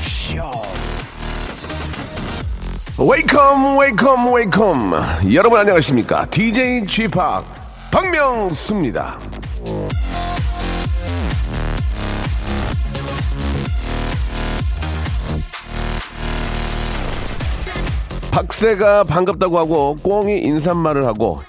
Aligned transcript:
Show. 0.00 0.62
Welcome 2.98 3.78
welcome 3.78 4.32
welcome 4.32 4.92
여러분 5.34 5.58
안녕하십니까 5.58 6.26
DJ 6.30 6.86
G 6.86 7.08
Park 7.08 7.44
박명수입니다 7.90 9.18
박새가 18.36 19.04
반갑다고 19.04 19.58
하고 19.58 19.96
꽁이 20.02 20.40
인사말을 20.42 21.06
하고 21.06 21.40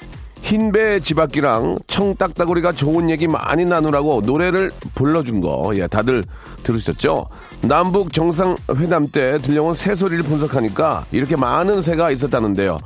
흰배 0.42 1.02
지박기랑 1.02 1.80
청딱따구리가 1.86 2.72
좋은 2.72 3.10
얘기 3.10 3.28
많이 3.28 3.66
나누라고 3.66 4.22
노래를 4.22 4.72
불러준 4.96 5.42
거, 5.42 5.74
예, 5.76 5.88
다들 5.88 6.24
들으셨죠? 6.64 7.28
남북 7.60 8.14
정상회담 8.14 9.10
때 9.10 9.38
들려온 9.42 9.76
새 9.76 9.96
소리를 9.96 10.24
분석하니까 10.24 11.08
이렇게 11.12 11.36
많은 11.36 11.82
새가 11.82 12.10
있었다는데요. 12.12 12.78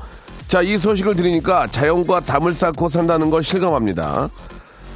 자, 0.48 0.64
이 0.64 0.80
소식을 0.80 1.16
들으니까 1.16 1.68
자연과 1.68 2.22
담을 2.22 2.56
쌓고 2.56 2.90
산다는 2.90 3.30
걸 3.30 3.44
실감합니다. 3.44 4.32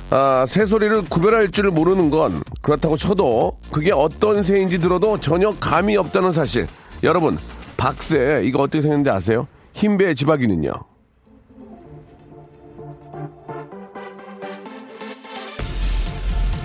아, 0.09 0.45
새 0.47 0.65
소리를 0.65 1.03
구별할 1.03 1.51
줄 1.51 1.69
모르는 1.69 2.09
건 2.09 2.41
그렇다고 2.63 2.97
쳐도 2.97 3.59
그게 3.71 3.91
어떤 3.91 4.41
새인지 4.41 4.79
들어도 4.79 5.19
전혀 5.19 5.51
감이 5.59 5.95
없다는 5.95 6.31
사실. 6.31 6.65
여러분, 7.03 7.37
박새, 7.85 8.41
이거 8.43 8.63
어떻게 8.63 8.81
생겼는지 8.81 9.11
아세요? 9.11 9.47
흰배 9.73 10.15
지박이는요? 10.15 10.71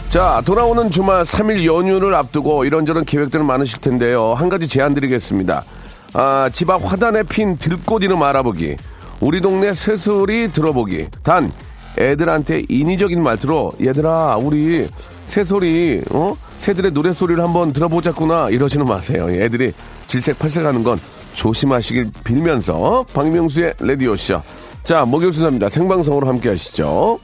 자, 0.08 0.42
돌아오는 0.46 0.90
주말 0.90 1.24
3일 1.24 1.66
연휴를 1.66 2.14
앞두고 2.14 2.64
이런저런 2.64 3.04
계획들은 3.04 3.44
많으실 3.44 3.82
텐데요. 3.82 4.32
한 4.32 4.48
가지 4.48 4.66
제안 4.66 4.94
드리겠습니다. 4.94 5.66
아, 6.14 6.48
집 6.54 6.70
앞 6.70 6.90
화단에 6.90 7.22
핀 7.24 7.58
들꽃 7.58 8.02
이름 8.02 8.22
알아보기. 8.22 8.78
우리 9.20 9.42
동네 9.42 9.74
새소리 9.74 10.50
들어보기. 10.52 11.08
단, 11.22 11.52
애들한테 12.00 12.62
인위적인 12.68 13.22
말투로 13.22 13.72
얘들아, 13.80 14.38
우리 14.38 14.88
새소리, 15.26 16.02
어? 16.10 16.34
새들의 16.56 16.92
노래 16.92 17.12
소리를 17.12 17.42
한번 17.42 17.72
들어보자꾸나 17.72 18.48
이러지는 18.50 18.86
마세요. 18.86 19.28
애들이 19.30 19.72
질색팔색하는 20.06 20.82
건 20.82 20.98
조심하시길 21.34 22.10
빌면서 22.24 23.04
박명수의 23.12 23.74
레디오 23.80 24.16
쇼. 24.16 24.42
자, 24.82 25.04
목요일순서입니다. 25.04 25.68
생방송으로 25.68 26.26
함께 26.26 26.48
하시죠. 26.48 27.20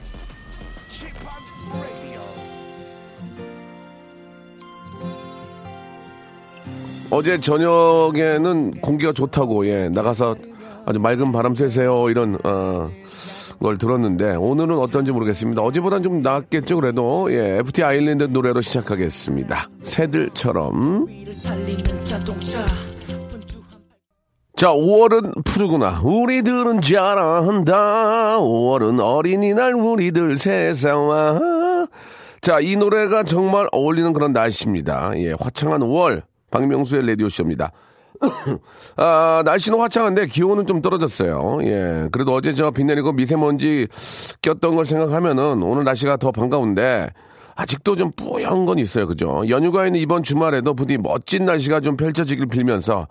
어제 7.08 7.38
저녁에는 7.38 8.80
공기가 8.80 9.12
좋다고 9.12 9.66
예 9.68 9.88
나가서 9.88 10.34
아주 10.84 10.98
맑은 10.98 11.30
바람 11.32 11.54
쐬세요 11.54 12.10
이런 12.10 12.36
어, 12.44 12.90
걸 13.60 13.78
들었는데 13.78 14.34
오늘은 14.36 14.76
어떤지 14.78 15.12
모르겠습니다. 15.12 15.62
어제보단 15.62 16.02
좀 16.02 16.22
나았겠죠 16.22 16.76
그래도 16.76 17.32
예 17.32 17.58
FT 17.58 17.82
아일랜드 17.82 18.24
노래로 18.24 18.62
시작하겠습니다. 18.62 19.68
새들처럼 19.82 21.06
자 24.56 24.68
5월은 24.68 25.44
푸르구나 25.44 26.00
우리들은 26.02 26.80
자라한다 26.80 28.38
5월은 28.38 29.00
어린이날 29.02 29.74
우리들 29.74 30.38
세상와 30.38 31.86
자 32.40 32.64
이 32.64 32.76
노래가 32.76 33.22
정말 33.22 33.68
어울리는 33.72 34.12
그런 34.12 34.32
날씨입니다. 34.32 35.12
예 35.16 35.34
화창한 35.38 35.80
5월 35.80 36.22
박명수의 36.50 37.06
라디오쇼입니다. 37.06 37.72
아, 38.96 39.42
날씨는 39.44 39.78
화창한데 39.78 40.26
기온은 40.26 40.66
좀 40.66 40.80
떨어졌어요. 40.82 41.58
예. 41.62 42.08
그래도 42.12 42.32
어제 42.32 42.54
저 42.54 42.70
비 42.70 42.84
내리고 42.84 43.12
미세먼지 43.12 43.86
꼈던 44.42 44.76
걸 44.76 44.86
생각하면은 44.86 45.62
오늘 45.62 45.84
날씨가 45.84 46.16
더 46.18 46.30
반가운데 46.32 47.10
아직도 47.54 47.96
좀 47.96 48.10
뿌연 48.16 48.66
건 48.66 48.78
있어요. 48.78 49.06
그죠? 49.06 49.42
연휴가 49.48 49.86
있는 49.86 50.00
이번 50.00 50.22
주말에도 50.22 50.74
부디 50.74 50.98
멋진 50.98 51.44
날씨가 51.46 51.80
좀 51.80 51.96
펼쳐지길 51.96 52.46
빌면서 52.46 53.08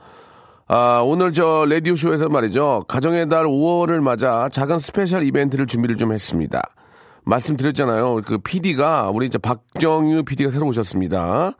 아, 0.67 1.01
오늘 1.05 1.31
저 1.33 1.66
라디오쇼에서 1.69 2.29
말이죠. 2.29 2.85
가정의 2.87 3.29
달 3.29 3.45
5월을 3.45 3.99
맞아 4.01 4.49
작은 4.51 4.79
스페셜 4.79 5.23
이벤트를 5.23 5.67
준비를 5.67 5.97
좀 5.97 6.11
했습니다. 6.11 6.61
말씀드렸잖아요. 7.23 8.22
그 8.25 8.37
PD가 8.37 9.09
우리 9.11 9.25
이제 9.25 9.37
박정유 9.39 10.23
PD가 10.23 10.51
새로 10.51 10.67
오셨습니다. 10.67 11.53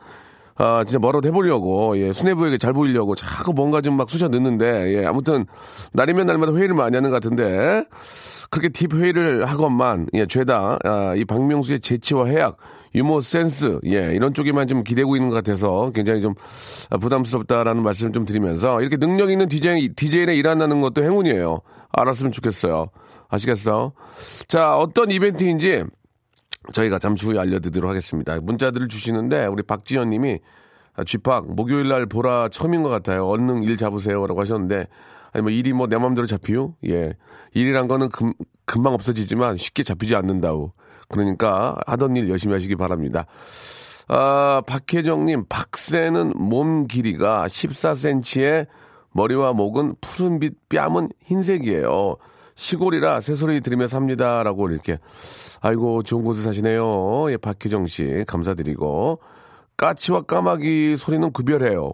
아, 0.58 0.84
진짜 0.86 1.00
뭐라도 1.00 1.28
해보려고, 1.28 1.98
예, 1.98 2.14
수뇌부에게 2.14 2.58
잘 2.58 2.72
보이려고 2.72 3.14
자꾸 3.16 3.52
뭔가 3.54 3.82
좀 3.82 3.96
막 3.98 4.10
쑤셔 4.10 4.30
넣는데, 4.30 4.96
예, 4.98 5.06
아무튼, 5.06 5.46
날이면 5.94 6.26
날마다 6.28 6.54
회의를 6.54 6.76
많이 6.76 6.96
하는 6.96 7.10
것 7.10 7.16
같은데, 7.16 7.84
그렇게 8.50 8.70
딥 8.70 8.94
회의를 8.94 9.46
하건만, 9.46 10.08
예, 10.14 10.26
죄다, 10.26 10.80
아, 10.84 11.14
이 11.16 11.26
박명수의 11.26 11.82
재치와 11.82 12.28
해약, 12.28 12.58
유머 12.94 13.20
센스, 13.20 13.80
예, 13.86 14.14
이런 14.16 14.34
쪽에만 14.34 14.68
좀 14.70 14.84
기대고 14.86 15.18
있는 15.18 15.30
것 15.30 15.36
같아서 15.36 15.92
굉장히 15.94 16.22
좀 16.22 16.36
부담스럽다라는 17.02 17.84
말씀을 17.84 18.14
좀 18.14 18.24
드리면서, 18.24 18.80
이렇게 18.80 18.96
능력 18.96 19.32
있는 19.32 19.48
DJ, 19.50 19.90
DJ에 19.96 20.36
일한다는 20.36 20.80
것도 20.80 21.04
행운이에요. 21.04 21.60
알았으면 21.92 22.32
좋겠어요. 22.32 22.88
아시겠어? 23.30 23.92
자, 24.48 24.78
어떤 24.78 25.12
이벤트인지, 25.12 25.84
저희가 26.74 27.00
잠시 27.00 27.26
후에 27.26 27.40
알려드리도록 27.40 27.90
하겠습니다. 27.90 28.40
문자들을 28.40 28.88
주시는데 28.88 29.46
우리 29.48 29.64
박지현 29.64 30.10
님이 30.10 30.40
쥐팍 31.06 31.54
목요일 31.54 31.88
날 31.90 32.06
보라 32.06 32.50
처음인 32.50 32.84
것 32.84 32.90
같아요. 32.90 33.28
얼른 33.28 33.64
일 33.64 33.78
잡으세요라고 33.78 34.40
하셨는데 34.42 34.88
아니 35.34 35.42
뭐 35.42 35.52
일이 35.52 35.74
뭐 35.74 35.88
내 35.88 35.98
마음대로 35.98 36.26
잡히요? 36.28 36.76
예. 36.88 37.14
일이란 37.54 37.88
거는 37.88 38.10
금, 38.10 38.34
금방 38.66 38.94
없어지지만 38.94 39.58
쉽게 39.58 39.84
잡히지 39.84 40.16
않는다고. 40.16 40.72
그러니까 41.10 41.76
하던 41.88 42.16
일 42.16 42.30
열심히 42.30 42.54
하시기 42.54 42.76
바랍니다. 42.76 43.26
아, 44.08 44.62
박혜정님, 44.68 45.46
박새는 45.50 46.34
몸 46.36 46.88
길이가 46.88 47.48
14cm에 47.48 48.68
머리와 49.12 49.54
목은 49.54 49.96
푸른빛, 50.02 50.70
뺨은 50.70 51.10
흰색이에요. 51.24 52.16
시골이라 52.56 53.22
새소리 53.22 53.62
들으며 53.62 53.88
삽니다라고 53.88 54.70
이렇게 54.70 54.98
아이고 55.62 56.04
좋은 56.04 56.24
곳에 56.24 56.42
사시네요. 56.42 57.32
예, 57.32 57.38
박혜정 57.38 57.88
씨 57.88 58.24
감사드리고 58.28 59.20
까치와 59.78 60.22
까마귀 60.22 60.96
소리는 60.98 61.32
구별해요. 61.32 61.92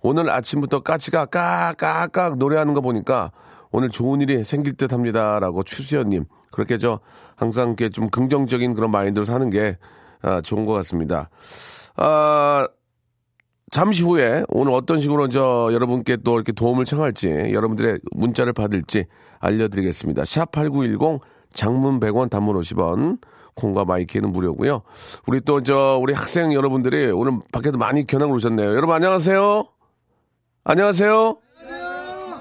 오늘 0.00 0.30
아침부터 0.30 0.80
까치가 0.80 1.26
까까까 1.26 2.30
노래하는 2.38 2.74
거 2.74 2.80
보니까 2.80 3.32
오늘 3.72 3.90
좋은 3.90 4.20
일이 4.20 4.44
생길 4.44 4.74
듯 4.74 4.92
합니다라고 4.92 5.64
추수연님 5.64 6.24
그렇게 6.52 6.78
저 6.78 7.00
항상 7.34 7.68
이렇게 7.68 7.88
좀 7.88 8.08
긍정적인 8.08 8.74
그런 8.74 8.90
마인드로 8.90 9.24
사는 9.24 9.50
게 9.50 9.76
아, 10.22 10.40
좋은 10.40 10.64
것 10.64 10.72
같습니다. 10.72 11.28
아, 11.96 12.66
잠시 13.70 14.04
후에 14.04 14.44
오늘 14.48 14.72
어떤 14.72 15.00
식으로 15.00 15.28
저 15.28 15.70
여러분께 15.72 16.18
또 16.18 16.36
이렇게 16.36 16.52
도움을 16.52 16.84
청할지 16.84 17.28
여러분들의 17.28 17.98
문자를 18.12 18.52
받을지 18.52 19.06
알려드리겠습니다. 19.40 20.24
샵 20.24 20.52
8910 20.52 21.20
장문 21.52 22.00
100원 22.00 22.30
단문 22.30 22.58
50원 22.60 23.18
콩과 23.54 23.84
my 23.86 23.99
K는 23.99 24.32
무료고요. 24.32 24.82
우리 25.26 25.40
또 25.40 25.60
저 25.62 25.98
우리 26.00 26.12
학생 26.12 26.52
여러분들이 26.52 27.10
오늘 27.10 27.38
밖에도 27.52 27.78
많이 27.78 28.06
견학을 28.06 28.34
오셨네요. 28.34 28.68
여러분 28.74 28.94
안녕하세요. 28.94 29.64
안녕하세요. 30.64 31.36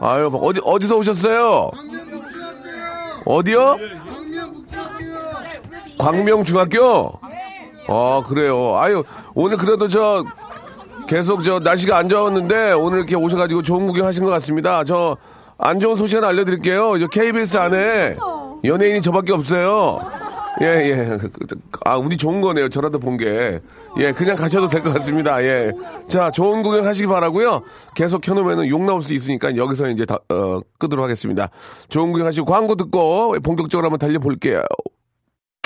아유 0.01 0.29
어디 0.33 0.59
어디서 0.63 0.97
오셨어요? 0.97 1.71
어디요? 3.25 3.77
광명중학교. 5.97 7.19
아 7.87 8.23
그래요. 8.27 8.77
아유 8.77 9.03
오늘 9.33 9.57
그래도 9.57 9.87
저 9.87 10.23
계속 11.07 11.43
저 11.43 11.59
날씨가 11.59 11.97
안 11.97 12.09
좋았는데 12.09 12.73
오늘 12.73 12.97
이렇게 12.99 13.15
오셔가지고 13.15 13.61
좋은 13.61 13.87
구경 13.87 14.05
하신 14.05 14.23
것 14.23 14.31
같습니다. 14.31 14.83
저 14.83 15.17
안 15.57 15.79
좋은 15.79 15.95
소식 15.95 16.17
하나 16.17 16.27
알려드릴게요. 16.27 16.99
저 16.99 17.07
KBS 17.07 17.57
안에 17.57 18.15
연예인이 18.63 19.01
저밖에 19.01 19.31
없어요. 19.33 19.99
예, 20.61 20.65
예. 20.67 21.19
아, 21.83 21.97
운이 21.97 22.15
좋은 22.17 22.39
거네요. 22.41 22.69
저라도 22.69 22.99
본 22.99 23.17
게. 23.17 23.59
예, 23.97 24.11
그냥 24.11 24.35
가셔도 24.35 24.67
될 24.69 24.81
것 24.83 24.93
같습니다. 24.95 25.41
예. 25.43 25.71
자, 26.07 26.31
좋은 26.31 26.61
구경 26.63 26.85
하시기 26.85 27.07
바라고요 27.07 27.61
계속 27.95 28.21
켜놓으면 28.21 28.67
욕 28.67 28.83
나올 28.83 29.01
수 29.01 29.13
있으니까 29.13 29.55
여기서 29.55 29.89
이제 29.89 30.05
다, 30.05 30.17
어, 30.29 30.59
끄도록 30.79 31.03
하겠습니다. 31.03 31.49
좋은 31.89 32.11
구경 32.11 32.27
하시고 32.27 32.45
광고 32.45 32.75
듣고 32.75 33.35
본격적으로 33.43 33.85
한번 33.85 33.99
달려볼게요. 33.99 34.63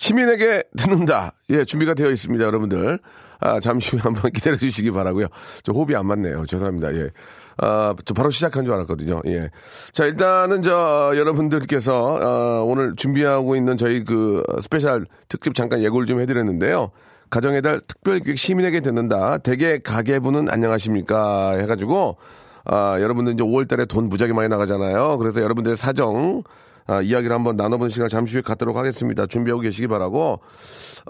시민에게 0.00 0.64
듣는다. 0.78 1.34
예, 1.50 1.64
준비가 1.66 1.92
되어 1.92 2.10
있습니다, 2.10 2.42
여러분들. 2.42 2.98
아, 3.38 3.60
잠시 3.60 3.96
후에 3.96 4.00
한번 4.00 4.30
기다려 4.32 4.56
주시기 4.56 4.90
바라고요. 4.90 5.26
저 5.62 5.72
호흡이 5.72 5.94
안 5.94 6.06
맞네요. 6.06 6.46
죄송합니다. 6.46 6.94
예. 6.94 7.10
아, 7.58 7.94
저 8.06 8.14
바로 8.14 8.30
시작한 8.30 8.64
줄 8.64 8.72
알았거든요. 8.72 9.20
예. 9.26 9.50
자, 9.92 10.06
일단은 10.06 10.62
저 10.62 11.12
여러분들께서 11.16 12.14
어, 12.14 12.64
오늘 12.64 12.96
준비하고 12.96 13.56
있는 13.56 13.76
저희 13.76 14.02
그 14.02 14.42
스페셜 14.62 15.04
특집 15.28 15.54
잠깐 15.54 15.82
예고를 15.82 16.06
좀 16.06 16.18
해드렸는데요. 16.20 16.92
가정의 17.28 17.60
달 17.60 17.80
특별기획 17.86 18.38
시민에게 18.38 18.80
듣는다. 18.80 19.36
대개 19.38 19.80
가계부는 19.80 20.48
안녕하십니까 20.48 21.58
해가지고 21.58 22.16
아, 22.64 22.96
여러분들 23.00 23.34
이제 23.34 23.44
5월달에 23.44 23.86
돈 23.86 24.08
무지하게 24.08 24.32
많이 24.32 24.48
나가잖아요. 24.48 25.18
그래서 25.18 25.42
여러분들의 25.42 25.76
사정 25.76 26.42
아, 26.86 27.00
이야기를 27.00 27.34
한번 27.34 27.56
나눠보는 27.56 27.90
시간 27.90 28.08
잠시 28.08 28.34
후에 28.34 28.42
갖도록 28.42 28.76
하겠습니다. 28.76 29.26
준비하고 29.26 29.60
계시기 29.60 29.86
바라고. 29.86 30.40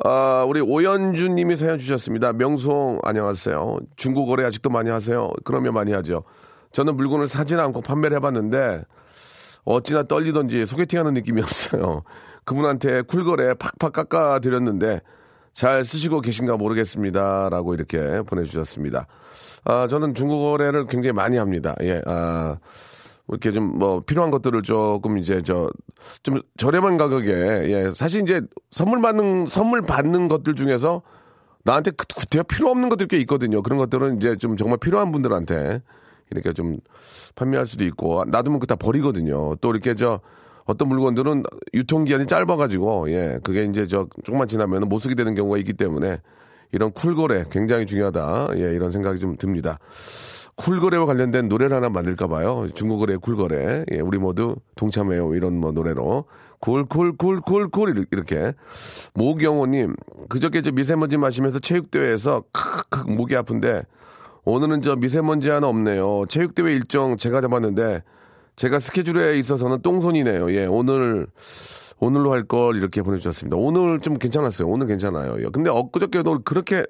아, 0.04 0.44
우리 0.46 0.60
오연준 0.60 1.34
님이 1.34 1.56
사연 1.56 1.78
주셨습니다. 1.78 2.32
명송, 2.32 3.00
안녕하세요. 3.02 3.78
중고거래 3.96 4.44
아직도 4.44 4.70
많이 4.70 4.90
하세요? 4.90 5.30
그러면 5.44 5.74
많이 5.74 5.92
하죠. 5.92 6.24
저는 6.72 6.96
물건을 6.96 7.28
사지는 7.28 7.62
않고 7.64 7.80
판매를 7.80 8.16
해봤는데, 8.18 8.82
어찌나 9.64 10.04
떨리던지 10.04 10.66
소개팅하는 10.66 11.14
느낌이었어요. 11.14 12.02
그분한테 12.44 13.02
쿨거래 13.02 13.54
팍팍 13.54 13.92
깎아드렸는데, 13.92 15.00
잘 15.52 15.84
쓰시고 15.84 16.20
계신가 16.20 16.56
모르겠습니다. 16.56 17.48
라고 17.50 17.74
이렇게 17.74 18.22
보내주셨습니다. 18.22 19.06
아, 19.64 19.88
저는 19.88 20.14
중고거래를 20.14 20.86
굉장히 20.86 21.12
많이 21.12 21.36
합니다. 21.36 21.74
예, 21.82 22.00
아, 22.06 22.56
이렇게 23.30 23.52
좀 23.52 23.78
뭐 23.78 24.00
필요한 24.00 24.30
것들을 24.30 24.62
조금 24.62 25.18
이제 25.18 25.42
저 25.42 25.70
좀 26.22 26.40
저렴한 26.56 26.96
가격에 26.96 27.30
예 27.32 27.92
사실 27.94 28.22
이제 28.22 28.40
선물 28.70 29.00
받는 29.02 29.46
선물 29.46 29.82
받는 29.82 30.28
것들 30.28 30.54
중에서 30.54 31.02
나한테 31.64 31.90
그, 31.90 32.06
그때가 32.06 32.44
필요 32.44 32.68
없는 32.70 32.88
것들 32.88 33.06
꽤 33.06 33.18
있거든요. 33.18 33.62
그런 33.62 33.78
것들은 33.78 34.16
이제 34.16 34.36
좀 34.36 34.56
정말 34.56 34.78
필요한 34.78 35.12
분들한테 35.12 35.82
이렇게 36.30 36.52
좀 36.52 36.78
판매할 37.34 37.66
수도 37.66 37.84
있고 37.84 38.24
놔두면 38.26 38.60
그다 38.60 38.76
버리거든요. 38.76 39.56
또 39.56 39.70
이렇게 39.70 39.94
저 39.94 40.20
어떤 40.64 40.88
물건들은 40.88 41.42
유통기한이 41.74 42.26
짧아가지고 42.26 43.10
예 43.10 43.38
그게 43.42 43.64
이제 43.64 43.86
저 43.86 44.06
조금만 44.24 44.48
지나면 44.48 44.88
못 44.88 44.98
쓰게 45.00 45.14
되는 45.14 45.34
경우가 45.34 45.58
있기 45.58 45.74
때문에 45.74 46.20
이런 46.72 46.92
쿨거래 46.92 47.44
굉장히 47.50 47.84
중요하다. 47.86 48.50
예 48.56 48.60
이런 48.74 48.90
생각이 48.90 49.18
좀 49.20 49.36
듭니다. 49.36 49.78
쿨거래와 50.60 51.06
관련된 51.06 51.48
노래를 51.48 51.74
하나 51.74 51.88
만들까 51.88 52.26
봐요. 52.28 52.66
중고거래 52.74 53.16
쿨거래. 53.16 53.84
예, 53.92 54.00
우리 54.00 54.18
모두 54.18 54.56
동참해요. 54.76 55.34
이런 55.34 55.58
뭐 55.58 55.72
노래로. 55.72 56.26
쿨쿨쿨쿨쿨 56.60 58.06
이렇게. 58.12 58.52
모경호님 59.14 59.94
그저께 60.28 60.60
저 60.60 60.70
미세먼지 60.70 61.16
마시면서 61.16 61.58
체육대회에서 61.60 62.44
크크 62.52 63.10
목이 63.10 63.34
아픈데 63.36 63.84
오늘은 64.44 64.82
저 64.82 64.96
미세먼지 64.96 65.48
하나 65.48 65.68
없네요. 65.68 66.26
체육대회 66.28 66.72
일정 66.72 67.16
제가 67.16 67.40
잡았는데 67.40 68.02
제가 68.56 68.78
스케줄에 68.78 69.38
있어서는 69.38 69.80
똥손이네요. 69.80 70.52
예, 70.52 70.66
오늘 70.66 71.26
오늘로 71.98 72.32
할 72.32 72.44
걸 72.44 72.76
이렇게 72.76 73.00
보내주셨습니다. 73.02 73.56
오늘 73.56 74.00
좀 74.00 74.18
괜찮았어요. 74.18 74.68
오늘 74.68 74.86
괜찮아요. 74.86 75.36
예, 75.38 75.46
근데 75.50 75.70
엊그저께도 75.70 76.40
그렇게 76.44 76.84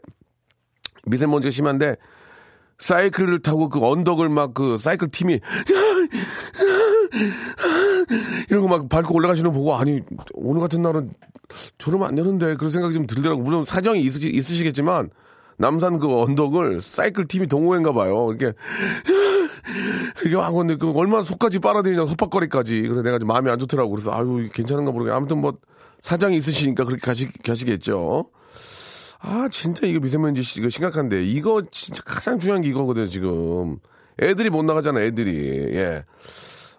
미세먼지가 1.06 1.52
심한데 1.52 1.96
사이클을 2.80 3.40
타고 3.42 3.68
그 3.68 3.86
언덕을 3.86 4.28
막 4.28 4.52
그 4.54 4.78
사이클 4.78 5.08
팀이 5.08 5.40
거막 8.50 8.88
밟고 8.88 9.14
올라가시는 9.14 9.52
거 9.52 9.58
보고 9.58 9.76
아니 9.76 10.00
오늘 10.34 10.60
같은 10.60 10.82
날은 10.82 11.10
저러면 11.78 12.08
안 12.08 12.14
되는데 12.14 12.56
그런 12.56 12.70
생각이 12.70 12.94
좀 12.94 13.06
들더라고. 13.06 13.42
물론 13.42 13.64
사정이 13.64 14.00
있으시, 14.00 14.30
있으시겠지만 14.30 15.10
남산 15.56 15.98
그 15.98 16.20
언덕을 16.20 16.80
사이클 16.80 17.28
팀이 17.28 17.46
동호회인가 17.46 17.92
봐요. 17.92 18.28
이렇게 18.30 18.56
이게 20.24 20.36
아 20.36 20.50
근데 20.50 20.76
그 20.76 20.90
얼마나 20.92 21.22
속까지 21.22 21.58
빨아들이냐 21.60 22.06
속박거리까지. 22.06 22.80
그래서 22.82 23.02
내가 23.02 23.18
좀 23.18 23.28
마음이 23.28 23.50
안 23.50 23.58
좋더라고. 23.58 23.90
그래서 23.90 24.10
아유 24.12 24.48
괜찮은가 24.52 24.90
모르겠 24.90 25.12
아무튼 25.12 25.40
뭐 25.40 25.54
사정이 26.00 26.36
있으시니까 26.38 26.84
그렇게 26.84 27.00
가시, 27.00 27.28
가시겠죠 27.44 28.30
아, 29.22 29.48
진짜 29.50 29.86
이거 29.86 30.00
미세먼지 30.00 30.42
씨, 30.42 30.60
이거 30.60 30.68
심각한데. 30.68 31.22
이거 31.24 31.62
진짜 31.70 32.02
가장 32.04 32.38
중요한 32.38 32.62
게 32.62 32.68
이거거든요, 32.68 33.06
지금. 33.06 33.78
애들이 34.20 34.50
못 34.50 34.64
나가잖아, 34.64 35.00
애들이. 35.02 35.76
예. 35.76 36.04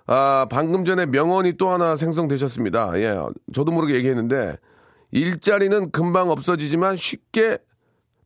아, 0.08 0.48
방금 0.50 0.84
전에 0.84 1.06
명언이 1.06 1.54
또 1.58 1.70
하나 1.70 1.96
생성되셨습니다. 1.96 3.00
예. 3.00 3.16
저도 3.54 3.72
모르게 3.72 3.96
얘기했는데, 3.96 4.58
일자리는 5.12 5.92
금방 5.92 6.32
없어지지만 6.32 6.96
쉽게 6.96 7.60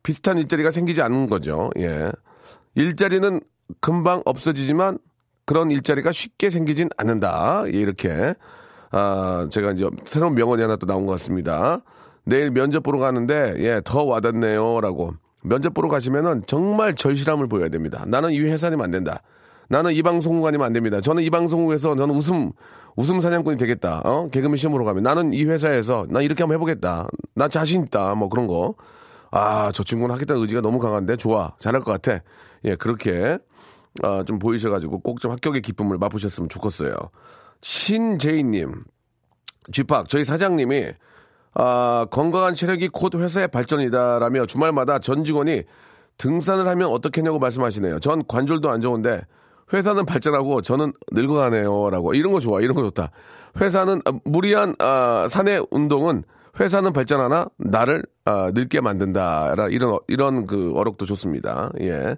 비슷한 0.01 0.38
일자리가 0.38 0.71
생기지 0.71 1.01
않는 1.01 1.27
거죠. 1.27 1.71
예. 1.77 2.11
일자리는 2.75 3.41
금방 3.81 4.21
없어지지만 4.25 4.97
그런 5.45 5.71
일자리가 5.71 6.11
쉽게 6.11 6.50
생기진 6.50 6.89
않는다. 6.97 7.63
예, 7.68 7.77
이렇게. 7.77 8.33
아, 8.91 9.47
제가 9.51 9.71
이제 9.71 9.89
새로운 10.06 10.35
명언이 10.35 10.61
하나 10.61 10.77
또 10.77 10.85
나온 10.85 11.06
것 11.06 11.13
같습니다. 11.13 11.81
내일 12.25 12.51
면접 12.51 12.83
보러 12.83 13.00
가는데 13.00 13.56
예, 13.60 13.81
더 13.83 14.04
와닿네요라고. 14.04 15.13
면접 15.44 15.74
보러 15.74 15.88
가시면은 15.89 16.44
정말 16.48 16.95
절실함을 16.95 17.48
보여야 17.48 17.69
됩니다. 17.69 18.04
나는 18.07 18.31
이 18.31 18.39
회사님 18.39 18.81
안 18.81 18.89
된다. 18.92 19.22
나는 19.69 19.94
이 19.94 20.01
방송국 20.01 20.45
아니면 20.48 20.66
안 20.66 20.74
됩니다. 20.74 21.01
저는 21.01 21.22
이 21.24 21.30
방송국에서 21.30 21.95
저는 21.95 22.16
웃음 22.16 22.52
웃음 22.95 23.21
사냥꾼이 23.21 23.57
되겠다. 23.57 24.02
어? 24.06 24.30
개그맨 24.30 24.57
시험으로 24.57 24.85
가면 24.85 25.04
나는 25.04 25.33
이 25.33 25.44
회사에서 25.44 26.07
나 26.09 26.21
이렇게 26.21 26.44
한번 26.44 26.56
해보겠다. 26.56 27.07
나 27.35 27.47
자신 27.47 27.83
있다. 27.83 28.16
뭐 28.16 28.30
그런 28.30 28.47
거. 28.47 28.76
아, 29.31 29.71
저 29.73 29.83
친구는 29.83 30.16
하겠다는 30.16 30.42
의지가 30.42 30.61
너무 30.61 30.80
강한데 30.80 31.18
좋아. 31.18 31.54
잘할 31.59 31.81
것 31.81 31.92
같아. 31.92 32.23
예, 32.64 32.76
그렇게 32.76 33.38
아, 34.02 34.23
좀 34.26 34.40
보이셔가지고 34.40 34.99
꼭 34.99 35.19
좀 35.19 35.31
합격의 35.31 35.61
기쁨을 35.61 35.97
맛보셨으면 35.97 36.49
좋겠어요. 36.49 36.95
신재희님, 37.61 38.83
쥐팍 39.71 40.09
저희 40.09 40.23
사장님이 40.23 40.88
아, 41.56 42.06
건강한 42.12 42.54
체력이 42.54 42.90
곧 42.90 43.16
회사의 43.16 43.47
발전이다라며 43.47 44.45
주말마다 44.45 45.00
전 45.00 45.24
직원이 45.24 45.64
등산을 46.18 46.68
하면 46.68 46.90
어떻겠냐고 46.90 47.40
말씀하시네요. 47.40 48.00
전 48.00 48.24
관절도 48.28 48.69
안 48.69 48.81
좋은데 48.81 49.21
회사는 49.74 50.06
발전하고 50.06 50.62
저는 50.62 50.94
늙어가네요라고 51.12 52.14
이런 52.14 52.31
거 52.31 52.40
좋아 52.40 52.62
이런 52.62 52.76
거 52.76 52.83
좋다. 52.83 53.09
회사는 53.59 54.02
아, 54.06 54.12
무리한 54.26 54.76
아, 54.80 55.28
사내 55.30 55.59
운동은 55.71 56.24
회사는 56.59 56.94
발전하나 56.94 57.47
나를 57.57 58.04
아, 58.26 58.52
늙게 58.54 58.81
만든다 58.81 59.56
라 59.56 59.68
이런 59.69 59.97
이런 60.07 60.47
그 60.47 60.74
어록도 60.76 61.06
좋습니다. 61.06 61.71
예. 61.81 62.18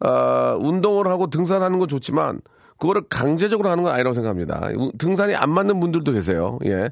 아, 0.00 0.56
운동을 0.60 1.08
하고 1.08 1.28
등산하는 1.28 1.78
건 1.80 1.88
좋지만 1.88 2.40
그거를 2.78 3.02
강제적으로 3.08 3.70
하는 3.70 3.84
건 3.84 3.92
아니라고 3.92 4.14
생각합니다. 4.14 4.68
등산이 4.98 5.34
안 5.34 5.50
맞는 5.50 5.80
분들도 5.80 6.12
계세요. 6.12 6.58
예. 6.64 6.90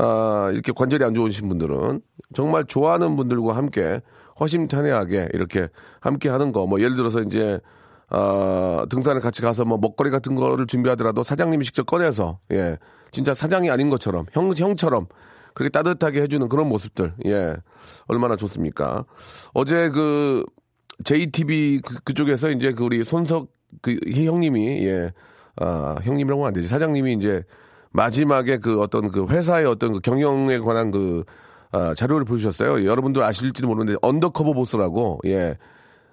아, 0.00 0.50
이렇게 0.52 0.70
관절이 0.72 1.04
안 1.04 1.12
좋으신 1.12 1.48
분들은 1.48 2.00
정말 2.32 2.64
좋아하는 2.64 3.16
분들과 3.16 3.56
함께 3.56 4.00
허심탄회하게 4.38 5.30
이렇게 5.34 5.68
함께 6.00 6.28
하는 6.28 6.52
거, 6.52 6.66
뭐 6.66 6.80
예를 6.80 6.94
들어서 6.94 7.20
이제 7.20 7.60
아, 8.08 8.86
등산을 8.88 9.20
같이 9.20 9.42
가서 9.42 9.64
뭐 9.64 9.76
먹거리 9.78 10.10
같은 10.10 10.36
거를 10.36 10.68
준비하더라도 10.68 11.24
사장님이 11.24 11.64
직접 11.64 11.84
꺼내서 11.84 12.38
예, 12.52 12.78
진짜 13.10 13.34
사장이 13.34 13.70
아닌 13.70 13.90
것처럼 13.90 14.26
형 14.32 14.52
형처럼 14.56 15.08
그렇게 15.52 15.70
따뜻하게 15.70 16.22
해주는 16.22 16.48
그런 16.48 16.68
모습들 16.68 17.14
예, 17.26 17.56
얼마나 18.06 18.36
좋습니까? 18.36 19.04
어제 19.52 19.90
그 19.90 20.44
JTBC 21.04 21.82
그, 22.04 22.14
쪽에서 22.14 22.50
이제 22.50 22.72
그 22.72 22.84
우리 22.84 23.02
손석희 23.02 23.98
형님이 24.06 24.86
예, 24.86 25.12
아 25.56 25.96
형님이라고 26.02 26.46
안 26.46 26.52
되지 26.52 26.68
사장님이 26.68 27.14
이제 27.14 27.42
마지막에 27.98 28.58
그 28.58 28.80
어떤 28.80 29.10
그 29.10 29.26
회사의 29.26 29.66
어떤 29.66 29.92
그 29.92 30.00
경영에 30.00 30.58
관한 30.60 30.92
그 30.92 31.24
아, 31.72 31.94
자료를 31.94 32.24
보여주셨어요. 32.24 32.86
여러분들 32.86 33.24
아실지도 33.24 33.66
모르는데 33.66 33.98
Undercover 34.02 34.52
Boss라고 34.52 35.18
예. 35.26 35.58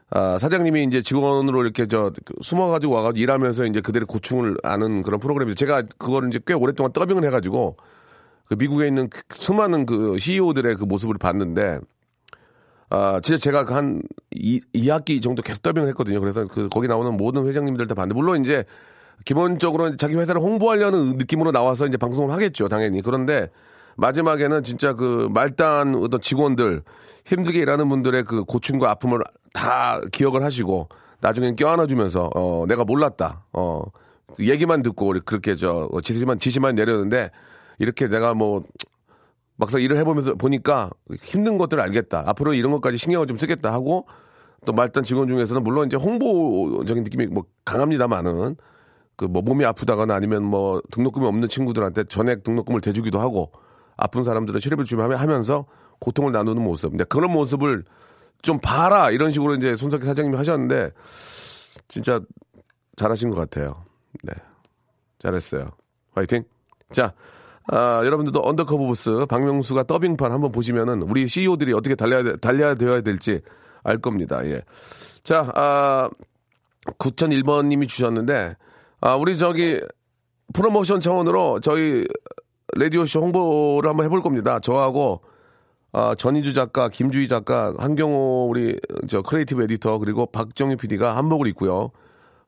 아, 0.09 0.39
사장님이 0.39 0.83
이제 0.85 1.03
직원으로 1.03 1.63
이렇게 1.63 1.85
저 1.87 2.11
숨어가지고 2.41 2.93
와가지고 2.93 3.21
일하면서 3.21 3.65
이제 3.65 3.81
그들의 3.81 4.07
고충을 4.07 4.57
아는 4.63 5.03
그런 5.03 5.19
프로그램인데 5.19 5.55
제가 5.55 5.83
그거를 5.99 6.29
이제 6.29 6.39
꽤 6.47 6.55
오랫동안 6.55 6.91
더빙을 6.91 7.23
해가지고 7.25 7.77
그 8.45 8.55
미국에 8.55 8.87
있는 8.87 9.07
그 9.07 9.21
수많은 9.29 9.85
그 9.85 10.17
CEO들의 10.17 10.75
그 10.75 10.85
모습을 10.85 11.19
봤는데 11.19 11.79
아, 12.89 13.19
진짜 13.21 13.39
제가 13.39 13.65
한 13.75 14.01
2, 14.31 14.59
2학기 14.73 15.21
정도 15.21 15.43
계속 15.43 15.61
더빙을 15.61 15.87
했거든요. 15.89 16.19
그래서 16.19 16.45
그 16.45 16.67
거기 16.67 16.87
나오는 16.87 17.15
모든 17.15 17.45
회장님들 17.45 17.85
다 17.85 17.93
봤는데 17.93 18.19
물론 18.19 18.43
이제 18.43 18.65
기본적으로 19.23 19.95
자기 19.95 20.15
회사를 20.15 20.41
홍보하려는 20.41 21.17
느낌으로 21.17 21.51
나와서 21.51 21.87
이제 21.87 21.97
방송을 21.97 22.31
하겠죠. 22.31 22.67
당연히. 22.67 23.01
그런데 23.01 23.49
마지막에는 23.97 24.63
진짜 24.63 24.93
그 24.93 25.29
말단 25.31 25.95
어떤 25.95 26.19
직원들 26.19 26.83
힘들게 27.25 27.59
일하는 27.59 27.89
분들의 27.89 28.23
그 28.23 28.43
고충과 28.43 28.91
아픔을 28.91 29.19
다 29.53 29.99
기억을 30.11 30.43
하시고 30.43 30.89
나중엔 31.21 31.55
껴안아주면서 31.55 32.29
어 32.35 32.65
내가 32.67 32.83
몰랐다 32.83 33.45
어 33.53 33.81
얘기만 34.39 34.83
듣고 34.83 35.15
그렇게 35.25 35.55
저 35.55 35.89
지시만 36.03 36.39
지시만 36.39 36.75
내렸는데 36.75 37.31
이렇게 37.79 38.07
내가 38.07 38.33
뭐 38.33 38.63
막상 39.55 39.81
일을 39.81 39.97
해보면서 39.97 40.35
보니까 40.35 40.89
힘든 41.19 41.57
것들을 41.57 41.81
알겠다 41.81 42.23
앞으로 42.27 42.53
이런 42.53 42.71
것까지 42.71 42.97
신경을 42.97 43.27
좀 43.27 43.37
쓰겠다 43.37 43.71
하고 43.71 44.05
또 44.65 44.73
말단 44.73 45.03
직원 45.03 45.27
중에서는 45.27 45.63
물론 45.63 45.87
이제 45.87 45.95
홍보적인 45.95 47.03
느낌이 47.03 47.27
뭐 47.27 47.45
강합니다만은 47.63 48.57
그 49.15 49.25
뭐 49.25 49.41
몸이 49.41 49.65
아프다거나 49.65 50.13
아니면 50.13 50.43
뭐 50.43 50.81
등록금이 50.91 51.25
없는 51.25 51.47
친구들한테 51.47 52.05
전액 52.05 52.43
등록금을 52.43 52.81
대주기도 52.81 53.19
하고 53.19 53.51
아픈 53.97 54.23
사람들은 54.23 54.59
치료비를 54.59 54.85
주면 54.85 55.13
하면서 55.13 55.65
고통을 55.99 56.31
나누는 56.31 56.61
모습. 56.61 56.89
근데 56.89 57.03
그런 57.05 57.31
모습을 57.31 57.85
좀 58.41 58.59
봐라 58.59 59.09
이런 59.11 59.31
식으로 59.31 59.55
이제 59.55 59.75
손석희 59.75 60.03
사장님이 60.05 60.37
하셨는데 60.37 60.91
진짜 61.87 62.19
잘하신 62.97 63.29
것 63.29 63.37
같아요. 63.37 63.83
네, 64.23 64.33
잘했어요. 65.19 65.71
화이팅. 66.13 66.43
자, 66.91 67.13
아, 67.67 68.01
여러분들도 68.05 68.41
Undercover 68.43 68.85
Boss 68.85 69.25
박명수가 69.27 69.83
더빙판 69.83 70.31
한번 70.31 70.51
보시면은 70.51 71.01
우리 71.03 71.27
CEO들이 71.27 71.73
어떻게 71.73 71.95
달려야 71.95 72.35
달려야 72.37 72.75
되어야 72.75 73.01
될지 73.01 73.41
알 73.83 73.97
겁니다. 73.97 74.45
예. 74.45 74.61
자, 75.23 75.51
아, 75.55 76.09
9001번님이 76.99 77.87
주셨는데 77.87 78.55
아, 79.05 79.15
우리 79.15 79.37
저기 79.37 79.79
프로모션 80.53 80.99
차원으로 80.99 81.59
저희 81.59 82.07
라디오쇼 82.75 83.21
홍보를 83.21 83.87
한번 83.87 84.03
해볼 84.07 84.23
겁니다. 84.23 84.59
저하고 84.59 85.21
아, 85.91 86.15
전희주 86.15 86.53
작가, 86.53 86.89
김주희 86.89 87.27
작가, 87.27 87.71
한경호 87.77 88.47
우리 88.49 88.79
저 89.07 89.21
creative 89.21 89.61
editor 89.61 89.99
그리고 89.99 90.25
박정희 90.25 90.77
PD가 90.77 91.15
한복을 91.17 91.45
입고요. 91.49 91.91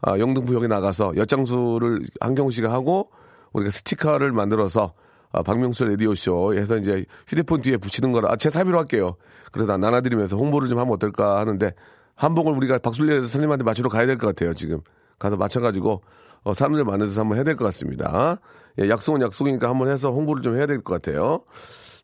아, 0.02 0.18
영등포역에 0.18 0.66
나가서 0.66 1.14
엿장수를 1.16 2.02
한경호 2.22 2.50
씨가 2.50 2.72
하고 2.74 3.12
우리가 3.54 3.70
스티커를 3.70 4.32
만들어서 4.32 4.94
아, 5.32 5.44
박명수 5.44 5.86
라디오쇼 5.86 6.56
해서 6.56 6.78
이제 6.78 7.06
휴대폰 7.28 7.62
뒤에 7.62 7.78
붙이는 7.78 8.12
거라 8.12 8.32
아, 8.32 8.36
제 8.36 8.50
사비로 8.50 8.80
할게요. 8.80 9.16
그러다 9.52 9.78
나눠드리면서 9.78 10.38
홍보를 10.38 10.70
좀 10.70 10.80
하면 10.80 10.92
어떨까 10.92 11.38
하는데 11.40 11.72
한복을 12.16 12.54
우리가 12.54 12.80
박술녀 12.80 13.14
선생님한테 13.20 13.64
맞추러 13.64 13.90
가야 13.90 14.08
될 14.08 14.18
것 14.18 14.26
같아요. 14.26 14.56
지금 14.56 14.82
가서 15.20 15.38
맞춰가지고 15.38 16.02
어, 16.44 16.54
사람들 16.54 16.84
만나서 16.84 17.22
한번 17.22 17.38
해야 17.38 17.44
될 17.44 17.56
것 17.56 17.66
같습니다. 17.66 18.38
예, 18.80 18.90
약속은 18.90 19.22
약속이니까 19.22 19.68
한번 19.70 19.90
해서 19.90 20.12
홍보를 20.12 20.42
좀 20.44 20.56
해야 20.58 20.66
될 20.66 20.82
것 20.82 20.94
같아요. 21.02 21.42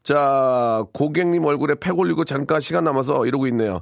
자, 0.03 0.83
고객님 0.93 1.45
얼굴에 1.45 1.75
팩 1.75 1.97
올리고 1.97 2.25
잠깐 2.25 2.59
시간 2.59 2.83
남아서 2.83 3.25
이러고 3.25 3.47
있네요. 3.47 3.81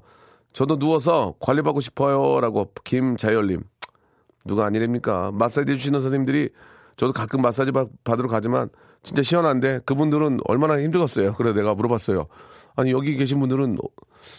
저도 0.53 0.77
누워서 0.77 1.36
관리받고 1.39 1.79
싶어요. 1.81 2.41
라고 2.41 2.72
김자열님. 2.84 3.63
누가 4.46 4.65
아니랍니까? 4.65 5.31
마사지 5.34 5.72
해주시는 5.72 6.01
선생님들이 6.01 6.50
저도 6.98 7.13
가끔 7.13 7.41
마사지 7.41 7.72
받, 7.72 7.88
받으러 8.03 8.27
가지만 8.27 8.70
진짜 9.01 9.24
시원한데 9.24 9.79
그분들은 9.86 10.39
얼마나 10.46 10.79
힘들었어요. 10.79 11.34
그래서 11.34 11.55
내가 11.55 11.74
물어봤어요. 11.74 12.27
아니, 12.75 12.92
여기 12.92 13.16
계신 13.16 13.40
분들은 13.40 13.78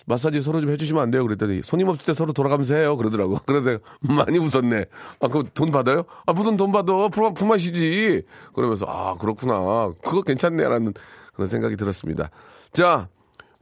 마사지 0.07 0.41
서로 0.41 0.61
좀 0.61 0.71
해주시면 0.71 1.03
안 1.03 1.11
돼요? 1.11 1.23
그랬더니 1.25 1.63
손님 1.63 1.89
없을 1.89 2.07
때 2.07 2.15
서로 2.15 2.33
돌아가면서 2.33 2.75
해요. 2.75 2.97
그러더라고. 2.97 3.39
그래서 3.47 3.79
많이 4.01 4.39
웃었네. 4.39 4.85
아, 5.21 5.29
그거 5.29 5.45
돈 5.55 5.71
받아요? 5.71 6.05
아, 6.27 6.33
무슨 6.33 6.57
돈 6.57 6.73
받아? 6.73 7.09
품, 7.09 7.35
품앗이지. 7.35 8.23
그러면서 8.55 8.87
아, 8.89 9.15
그렇구나. 9.15 9.93
그거 10.03 10.23
괜찮네. 10.23 10.63
라는 10.63 10.95
그런 11.35 11.49
생각이 11.49 11.77
들었습니다. 11.77 12.31
자, 12.73 13.09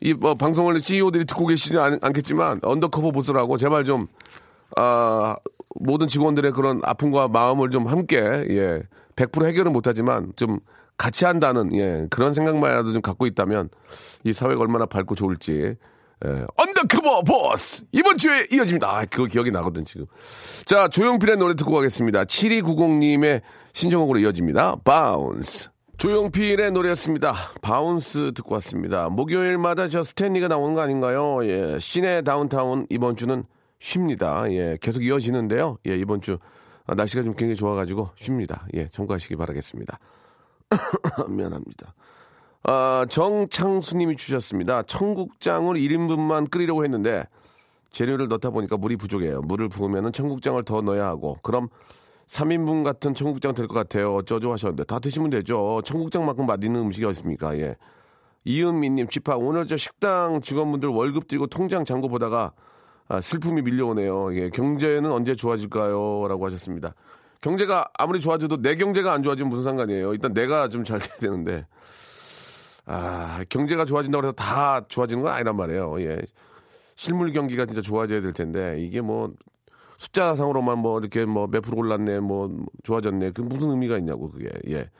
이 0.00 0.14
뭐, 0.14 0.34
방송을 0.34 0.80
CEO들이 0.80 1.24
듣고 1.26 1.46
계시지 1.46 1.78
않, 1.78 1.98
않겠지만 2.00 2.60
Undercover 2.62 3.10
Boss라고 3.10 3.56
제발 3.56 3.84
좀 3.84 4.06
아, 4.76 5.36
모든 5.74 6.06
직원들의 6.06 6.52
그런 6.52 6.80
아픔과 6.82 7.28
마음을 7.28 7.70
좀 7.70 7.86
함께 7.86 8.18
예, 8.18 8.82
100% 9.16 9.46
해결은 9.46 9.72
못하지만 9.72 10.32
좀 10.36 10.58
같이 11.00 11.24
한다는 11.24 11.74
예, 11.74 12.06
그런 12.10 12.34
생각만이라도 12.34 12.92
좀 12.92 13.00
갖고 13.00 13.24
있다면 13.24 13.70
이 14.22 14.34
사회가 14.34 14.60
얼마나 14.60 14.84
밝고 14.84 15.14
좋을지 15.14 15.74
예, 16.26 16.46
Undercover 16.58 17.22
Boss 17.22 17.84
이번 17.90 18.18
주에 18.18 18.46
이어집니다. 18.52 18.86
아, 18.86 19.04
그거 19.06 19.24
기억이 19.24 19.50
나거든 19.50 19.86
지금. 19.86 20.04
자 20.66 20.88
조용필의 20.88 21.38
노래 21.38 21.54
듣고 21.54 21.72
가겠습니다. 21.72 22.24
7290님의 22.24 23.40
신청곡으로 23.72 24.18
이어집니다. 24.18 24.76
Bounce. 24.84 25.70
조용필의 25.96 26.72
노래였습니다. 26.72 27.34
Bounce 27.62 28.32
듣고 28.34 28.52
왔습니다. 28.56 29.08
목요일마다 29.08 29.88
저 29.88 30.04
스탠리가 30.04 30.48
나오는 30.48 30.74
거 30.74 30.82
아닌가요? 30.82 31.38
예, 31.44 31.78
시내 31.80 32.20
다운타운 32.20 32.86
이번 32.90 33.16
주는 33.16 33.44
쉽니다. 33.78 34.44
예, 34.52 34.76
계속 34.82 35.02
이어지는데요. 35.02 35.78
예, 35.86 35.96
이번 35.96 36.20
주 36.20 36.36
아, 36.86 36.94
날씨가 36.94 37.22
좀 37.22 37.32
굉장히 37.32 37.56
좋아가지고 37.56 38.10
쉽니다. 38.16 38.66
예, 38.74 38.88
참고하시기 38.88 39.36
바라겠습니다. 39.36 39.98
미안합니다. 41.28 41.94
아, 42.62 43.06
정창수님이 43.08 44.16
주셨습니다. 44.16 44.82
청국장을 44.82 45.74
1인분만 45.74 46.50
끓이려고 46.50 46.84
했는데 46.84 47.24
재료를 47.92 48.28
넣다 48.28 48.50
보니까 48.50 48.76
물이 48.76 48.96
부족해요. 48.96 49.40
물을 49.42 49.68
부으면 49.68 50.12
청국장을 50.12 50.62
더 50.64 50.80
넣어야 50.80 51.06
하고 51.06 51.38
그럼 51.42 51.68
3인분 52.26 52.84
같은 52.84 53.14
청국장 53.14 53.54
될 53.54 53.66
것 53.66 53.74
같아요. 53.74 54.14
어쩌죠 54.14 54.52
하셨는데 54.52 54.84
다 54.84 55.00
드시면 55.00 55.30
되죠. 55.30 55.80
청국장만큼 55.84 56.46
맛있는 56.46 56.80
음식이 56.82 57.04
어딨습니까? 57.04 57.58
예. 57.58 57.76
이은미님, 58.44 59.08
집합 59.08 59.38
오늘 59.42 59.66
저 59.66 59.76
식당 59.76 60.40
직원분들 60.40 60.88
월급 60.88 61.26
드리고 61.26 61.48
통장 61.48 61.84
잔고 61.84 62.08
보다가 62.08 62.52
아, 63.08 63.20
슬픔이 63.20 63.60
밀려오네요. 63.62 64.34
예, 64.36 64.50
경제는 64.50 65.10
언제 65.10 65.34
좋아질까요? 65.34 66.28
라고 66.28 66.46
하셨습니다. 66.46 66.94
경제가 67.40 67.88
아무리 67.96 68.20
좋아져도 68.20 68.60
내 68.60 68.76
경제가 68.76 69.12
안 69.12 69.22
좋아지면 69.22 69.50
무슨 69.50 69.64
상관이에요. 69.64 70.12
일단 70.12 70.34
내가 70.34 70.68
좀 70.68 70.84
잘 70.84 70.98
돼야 70.98 71.16
되는데. 71.18 71.66
아, 72.86 73.42
경제가 73.48 73.84
좋아진다고 73.84 74.24
해서 74.24 74.32
다 74.32 74.82
좋아지는 74.88 75.22
건 75.22 75.32
아니란 75.32 75.56
말이에요. 75.56 76.00
예. 76.02 76.18
실물 76.96 77.32
경기가 77.32 77.64
진짜 77.64 77.80
좋아져야 77.80 78.20
될 78.20 78.32
텐데, 78.32 78.76
이게 78.80 79.00
뭐, 79.00 79.32
숫자상으로만 79.98 80.78
뭐, 80.78 80.98
이렇게 80.98 81.24
뭐, 81.24 81.46
몇 81.46 81.60
프로 81.62 81.78
올랐네, 81.78 82.20
뭐, 82.20 82.50
좋아졌네. 82.82 83.30
그 83.30 83.42
무슨 83.42 83.70
의미가 83.70 83.96
있냐고, 83.98 84.30
그게. 84.30 84.50
예. 84.68 84.90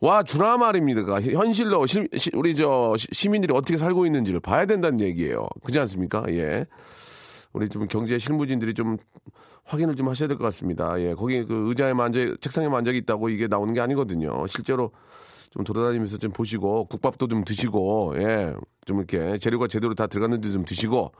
와, 0.00 0.22
주라 0.24 0.56
말입니다. 0.56 1.02
현실로, 1.20 1.86
시, 1.86 2.08
시, 2.16 2.30
우리 2.34 2.56
저, 2.56 2.94
시민들이 2.98 3.54
어떻게 3.54 3.76
살고 3.76 4.04
있는지를 4.04 4.40
봐야 4.40 4.66
된다는 4.66 4.98
얘기예요. 5.00 5.46
그렇지 5.62 5.78
않습니까? 5.78 6.24
예. 6.30 6.66
우리 7.52 7.68
좀 7.68 7.86
경제 7.86 8.18
실무진들이 8.18 8.74
좀 8.74 8.96
확인을 9.64 9.94
좀 9.96 10.08
하셔야 10.08 10.28
될 10.28 10.38
것 10.38 10.44
같습니다. 10.44 11.00
예, 11.00 11.14
거기 11.14 11.44
그 11.44 11.68
의자에 11.68 11.92
만져, 11.92 12.34
책상에 12.40 12.68
만져 12.68 12.92
있다고 12.92 13.28
이게 13.28 13.46
나오는 13.46 13.72
게 13.74 13.80
아니거든요. 13.80 14.46
실제로 14.48 14.90
좀 15.50 15.64
돌아다니면서 15.64 16.18
좀 16.18 16.32
보시고 16.32 16.86
국밥도 16.86 17.28
좀 17.28 17.44
드시고 17.44 18.14
예, 18.16 18.54
좀 18.86 18.98
이렇게 18.98 19.38
재료가 19.38 19.68
제대로 19.68 19.94
다 19.94 20.06
들어갔는지 20.06 20.52
좀 20.52 20.64
드시고 20.64 21.12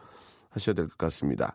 하셔야 0.51 0.75
될 0.75 0.87
것 0.87 0.97
같습니다. 0.99 1.55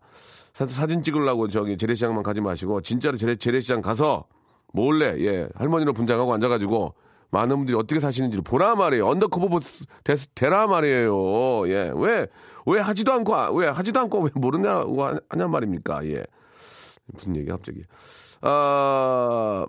사진 0.54 1.04
찍으려고 1.04 1.48
저기 1.50 1.78
재래시장만 1.78 2.24
가지 2.24 2.42
마시고 2.42 2.82
진짜로 2.82 3.18
재래, 3.18 3.36
재래시장 3.36 3.82
가서 3.82 4.26
몰래 4.74 5.16
예 5.20 5.48
할머니로 5.56 5.94
분장하고 5.94 6.34
앉아가지고 6.34 6.94
많은 7.30 7.58
분들이 7.58 7.78
어떻게 7.78 8.00
사시는지를 8.00 8.44
보라 8.44 8.76
말이에요. 8.76 9.08
Undercover 9.08 9.50
Boss 9.50 9.86
되라 10.34 10.66
말이에요. 10.68 11.68
예. 11.70 11.92
왜, 11.96 12.26
왜 12.68 12.80
하지도 12.82 13.14
않고, 13.14 13.56
왜 13.56 13.68
하지도 13.68 14.00
않고 14.02 14.20
왜 14.24 14.30
모르냐고 14.36 15.06
하냐 15.06 15.48
말입니까? 15.48 16.06
예. 16.08 16.26
무슨 17.06 17.36
얘기 17.36 17.48
갑자기. 17.50 17.84
아, 18.42 19.66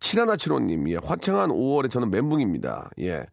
7175님, 0.00 0.88
예. 0.90 0.96
화창한 0.96 1.50
5월에 1.50 1.90
저는 1.90 2.10
멘붕입니다. 2.10 2.90
예. 3.00 3.26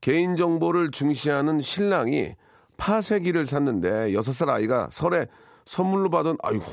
개인 0.00 0.36
정보를 0.36 0.92
중시하는 0.92 1.60
신랑이 1.60 2.36
파쇄기를 2.76 3.46
샀는데 3.46 4.12
6살 4.12 4.48
아이가 4.48 4.88
설에 4.92 5.26
선물로 5.66 6.08
받은, 6.08 6.36
아이고, 6.42 6.64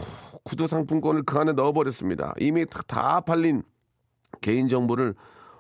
구두 0.44 0.68
상품권을 0.68 1.24
그 1.24 1.38
안에 1.40 1.54
넣어버렸습니다. 1.54 2.36
이미 2.40 2.66
다 2.88 3.20
팔린 3.22 3.64
개인 4.42 4.70
정보를 4.70 5.16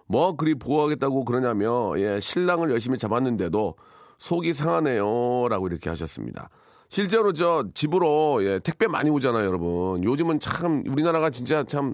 뭐 0.06 0.36
그리 0.36 0.54
보호하겠다고 0.56 1.26
그러냐며, 1.26 1.94
예, 1.98 2.20
신랑을 2.20 2.70
열심히 2.72 2.98
잡았는데도 3.00 3.76
속이 4.18 4.54
상하네요. 4.54 5.48
라고 5.50 5.68
이렇게 5.68 5.90
하셨습니다. 5.90 6.50
실제로 6.90 7.34
저 7.34 7.66
집으로 7.74 8.44
예, 8.44 8.60
택배 8.60 8.88
많이 8.88 9.10
오잖아요, 9.10 9.46
여러분. 9.46 10.04
요즘은 10.04 10.40
참 10.40 10.84
우리나라가 10.88 11.30
진짜 11.30 11.64
참 11.64 11.94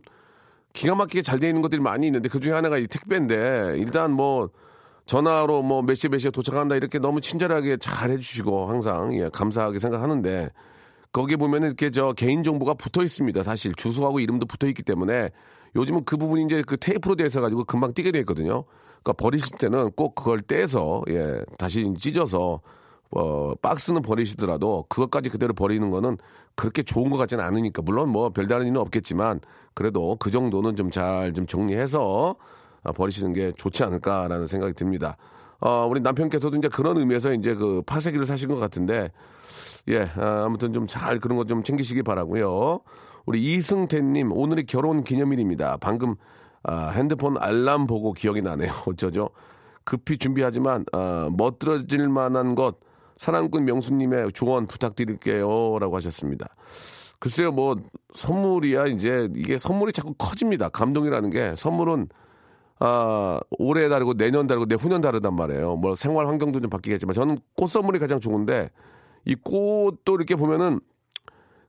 기가 0.73 0.95
막히게 0.95 1.21
잘 1.21 1.39
돼 1.39 1.47
있는 1.47 1.61
것들이 1.61 1.81
많이 1.81 2.07
있는데 2.07 2.29
그 2.29 2.39
중에 2.39 2.53
하나가 2.53 2.77
이 2.77 2.87
택배인데 2.87 3.75
일단 3.77 4.11
뭐 4.11 4.49
전화로 5.05 5.61
뭐 5.63 5.81
몇 5.83 5.95
시 5.95 6.07
몇 6.09 6.19
시에 6.19 6.31
도착한다 6.31 6.75
이렇게 6.75 6.97
너무 6.99 7.21
친절하게 7.21 7.77
잘 7.77 8.09
해주시고 8.11 8.67
항상 8.69 9.13
예, 9.19 9.29
감사하게 9.31 9.79
생각하는데 9.79 10.49
거기 11.11 11.35
보면 11.35 11.63
이렇게 11.63 11.91
저 11.91 12.13
개인 12.13 12.41
정보가 12.43 12.75
붙어 12.75 13.03
있습니다. 13.03 13.43
사실 13.43 13.73
주소하고 13.75 14.19
이름도 14.19 14.45
붙어 14.47 14.65
있기 14.67 14.81
때문에 14.83 15.29
요즘은 15.75 16.05
그 16.05 16.17
부분이 16.17 16.45
이제 16.45 16.63
그 16.65 16.77
테이프로 16.77 17.15
돼 17.15 17.25
있어 17.25 17.41
가지고 17.41 17.65
금방 17.65 17.93
띄게 17.93 18.11
돼 18.11 18.19
있거든요. 18.19 18.63
그러니까 19.03 19.13
버리실 19.13 19.57
때는 19.57 19.91
꼭 19.91 20.15
그걸 20.15 20.41
떼서 20.41 21.03
예 21.09 21.41
다시 21.57 21.93
찢어서 21.97 22.61
어 23.11 23.53
박스는 23.61 24.01
버리시더라도 24.01 24.85
그것까지 24.89 25.29
그대로 25.29 25.53
버리는 25.53 25.87
거는 25.89 26.17
그렇게 26.55 26.83
좋은 26.83 27.09
것 27.09 27.17
같지는 27.17 27.43
않으니까 27.43 27.81
물론 27.81 28.09
뭐 28.09 28.29
별다른 28.29 28.65
일은 28.67 28.77
없겠지만 28.77 29.39
그래도 29.73 30.15
그 30.19 30.31
정도는 30.31 30.75
좀 30.75 30.89
잘좀 30.91 31.33
좀 31.33 31.45
정리해서 31.47 32.35
아, 32.83 32.91
버리시는 32.91 33.33
게 33.33 33.51
좋지 33.53 33.83
않을까라는 33.83 34.47
생각이 34.47 34.73
듭니다. 34.73 35.17
어, 35.61 35.87
우리 35.89 36.01
남편께서도 36.01 36.57
이제 36.57 36.67
그런 36.67 36.97
의미에서 36.97 37.33
이제 37.33 37.55
그 37.55 37.81
파쇄기를 37.85 38.25
사신 38.25 38.49
것 38.49 38.57
같은데, 38.57 39.09
예, 39.87 40.01
아, 40.17 40.43
아무튼 40.45 40.73
좀 40.73 40.87
잘 40.87 41.19
그런 41.19 41.37
것 41.37 41.45
좀 41.47 41.63
챙기시기 41.63 42.03
바라고요 42.03 42.81
우리 43.25 43.41
이승태님, 43.55 44.33
오늘이 44.33 44.65
결혼 44.65 45.03
기념일입니다. 45.05 45.77
방금 45.77 46.15
아, 46.63 46.89
핸드폰 46.89 47.37
알람 47.37 47.87
보고 47.87 48.13
기억이 48.13 48.41
나네요. 48.41 48.71
어쩌죠? 48.87 49.29
급히 49.83 50.17
준비하지만 50.17 50.85
아, 50.93 51.29
멋들어질 51.35 52.07
만한 52.09 52.55
것 52.55 52.77
사랑꾼 53.17 53.65
명수님의 53.65 54.31
조언 54.33 54.65
부탁드릴게요라고 54.65 55.95
하셨습니다. 55.97 56.47
글쎄요, 57.19 57.51
뭐 57.51 57.75
선물이야 58.15 58.87
이제 58.87 59.29
이게 59.35 59.57
선물이 59.57 59.93
자꾸 59.93 60.13
커집니다. 60.17 60.69
감동이라는 60.69 61.29
게 61.29 61.53
선물은 61.55 62.09
아, 62.79 63.39
올해 63.59 63.87
다르고 63.87 64.15
내년 64.15 64.47
다르고 64.47 64.65
내후년 64.65 64.99
다르단 64.99 65.35
말이에요. 65.35 65.77
뭐 65.77 65.95
생활 65.95 66.27
환경도 66.27 66.59
좀 66.59 66.69
바뀌겠지만 66.69 67.13
저는 67.13 67.37
꽃 67.55 67.69
선물이 67.69 67.99
가장 67.99 68.19
좋은데 68.19 68.69
이 69.25 69.35
꽃도 69.35 70.15
이렇게 70.15 70.35
보면은 70.35 70.81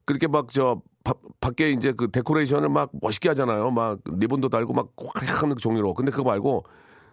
그렇게 0.05 0.27
막 0.27 0.49
저 0.51 0.83
밖에 1.41 1.71
이제 1.71 1.93
그 1.93 2.11
데코레이션을 2.11 2.69
막 2.71 2.91
멋있게 3.01 3.29
하잖아요. 3.31 3.71
막 3.71 4.01
리본도 4.05 4.49
달고 4.49 4.73
막 4.73 4.89
하는 5.43 5.57
종류로. 5.57 5.95
근데 5.95 6.11
그거 6.11 6.25
말고 6.25 6.65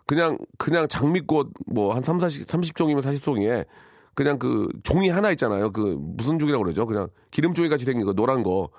그냥 0.07 0.37
그냥 0.57 0.87
장미꽃 0.87 1.51
뭐 1.67 1.93
한 1.93 2.03
3, 2.03 2.19
40, 2.19 2.47
30종이면 2.47 3.01
40종이에 3.01 3.65
그냥 4.13 4.39
그 4.39 4.67
종이 4.83 5.09
하나 5.09 5.31
있잖아요. 5.31 5.71
그 5.71 5.97
무슨 5.99 6.39
종이라고 6.39 6.63
그러죠? 6.63 6.85
그냥 6.85 7.09
기름종이 7.31 7.69
같이 7.69 7.85
생긴 7.85 8.05
거 8.05 8.13
노란 8.13 8.43
거. 8.43 8.69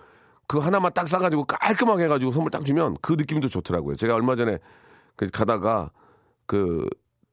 그 0.47 0.59
하나만 0.59 0.93
딱 0.95 1.09
싸가지고 1.09 1.45
깔끔하게 1.45 2.05
해가지고 2.05 2.33
선물 2.33 2.51
딱 2.51 2.65
주면 2.65 2.97
그 3.03 3.15
느낌도 3.15 3.49
좋더라고요. 3.49 3.97
제가 3.97 4.15
얼마 4.15 4.37
전에 4.37 4.59
그 5.17 5.29
가다가 5.31 5.91
그 6.47 6.89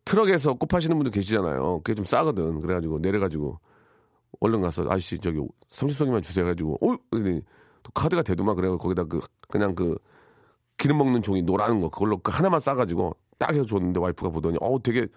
트럭에서 0.06 0.54
꽃 0.56 0.68
파시는 0.68 0.98
분들 0.98 1.12
계시잖아요. 1.12 1.82
그게 1.84 1.96
좀 1.96 2.06
싸거든. 2.06 2.62
그래가지고 2.62 3.00
내려가지고 3.00 3.60
얼른 4.40 4.62
가서 4.62 4.84
아저씨 4.90 5.20
저기 5.20 5.40
30송이만 5.70 6.24
주세요. 6.24 6.46
해가지고 6.46 6.76
어? 6.76 6.96
또 7.84 7.92
카드가 7.94 8.22
되더만 8.22 8.56
그래요. 8.56 8.78
거기다 8.78 9.04
그 9.06 9.20
그냥 9.48 9.76
그 9.76 9.98
기름 10.78 10.98
먹는 10.98 11.22
종이 11.22 11.42
노란 11.42 11.80
거 11.80 11.90
그걸로 11.90 12.18
그 12.18 12.32
하나만 12.32 12.60
싸가지고 12.60 13.16
딱 13.38 13.54
해서 13.54 13.66
줬는데 13.66 14.00
와이프가 14.00 14.30
보더니 14.30 14.58
어우 14.62 14.82
되게 14.82 15.08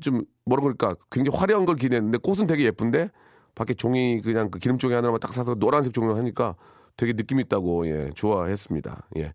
좀 0.00 0.24
뭐라 0.44 0.62
그럴까 0.62 0.96
굉장히 1.10 1.36
화려한 1.36 1.66
걸 1.66 1.76
기대했는데 1.76 2.18
꽃은 2.18 2.46
되게 2.46 2.64
예쁜데 2.64 3.10
밖에 3.54 3.74
종이 3.74 4.20
그냥 4.20 4.50
그 4.50 4.58
기름 4.58 4.78
종이 4.78 4.94
하나만 4.94 5.18
딱 5.20 5.32
사서 5.32 5.54
노란색 5.54 5.92
종이로 5.92 6.16
하니까 6.16 6.56
되게 6.96 7.12
느낌 7.12 7.40
있다고 7.40 7.86
예 7.88 8.10
좋아했습니다. 8.14 9.08
예 9.18 9.32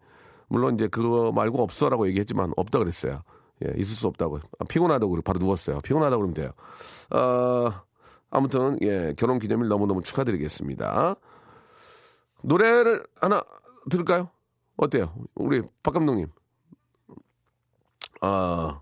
물론 0.47 0.75
이제 0.75 0.87
그거 0.87 1.31
말고 1.31 1.61
없어라고 1.61 2.07
얘기했지만 2.07 2.53
없다 2.55 2.79
그랬어요. 2.79 3.21
예 3.65 3.73
있을 3.77 3.95
수 3.95 4.07
없다고 4.07 4.39
아, 4.59 4.65
피곤하다고 4.67 5.21
바로 5.21 5.39
누웠어요. 5.39 5.79
피곤하다고 5.81 6.21
그러면 6.21 6.33
돼요. 6.33 6.51
어 7.11 7.71
아무튼 8.31 8.77
예 8.81 9.13
결혼 9.17 9.37
기념일 9.37 9.67
너무 9.67 9.85
너무 9.85 10.01
축하드리겠습니다. 10.01 11.15
노래를 12.41 13.05
하나 13.19 13.43
들을까요? 13.89 14.29
어때요? 14.77 15.13
우리 15.35 15.61
박 15.83 15.93
감독님. 15.93 16.27
아 18.21 18.81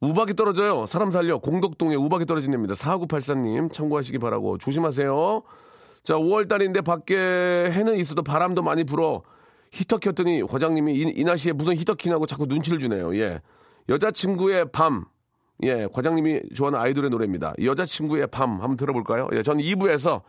우박이 0.00 0.34
떨어져요. 0.34 0.86
사람 0.86 1.12
살려. 1.12 1.38
공덕동에 1.38 1.94
우박이 1.94 2.26
떨어진답니다. 2.26 2.74
4984님 2.74 3.72
참고하시기 3.72 4.18
바라고 4.18 4.58
조심하세요. 4.58 5.42
자, 6.02 6.14
5월 6.14 6.48
달인데 6.48 6.80
밖에 6.80 7.14
해는 7.16 7.96
있어도 7.96 8.24
바람도 8.24 8.62
많이 8.62 8.82
불어. 8.82 9.22
히터 9.70 9.98
켰더니 9.98 10.42
과장님이 10.42 10.94
이, 10.94 11.12
이 11.14 11.24
날씨에 11.24 11.52
무슨 11.52 11.76
히터 11.76 11.94
키냐고 11.94 12.26
자꾸 12.26 12.46
눈치를 12.46 12.80
주네요. 12.80 13.16
예. 13.16 13.40
여자친구의 13.88 14.72
밤. 14.72 15.04
예, 15.62 15.86
과장님이 15.92 16.40
좋아하는 16.54 16.78
아이돌의 16.78 17.10
노래입니다. 17.10 17.54
여자친구의 17.62 18.28
밤 18.28 18.60
한번 18.60 18.76
들어볼까요? 18.76 19.28
예, 19.32 19.42
저는 19.42 19.62
2부에서 19.62 20.22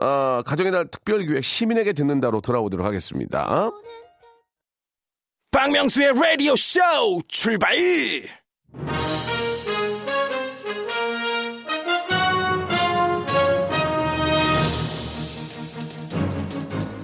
어, 0.00 0.42
가정의 0.44 0.72
달 0.72 0.88
특별기획 0.88 1.44
시민에게 1.44 1.92
듣는다로 1.92 2.40
돌아오도록 2.40 2.86
하겠습니다. 2.86 3.70
박명수의 5.50 6.12
라디오 6.14 6.56
쇼 6.56 6.80
출발! 7.28 7.76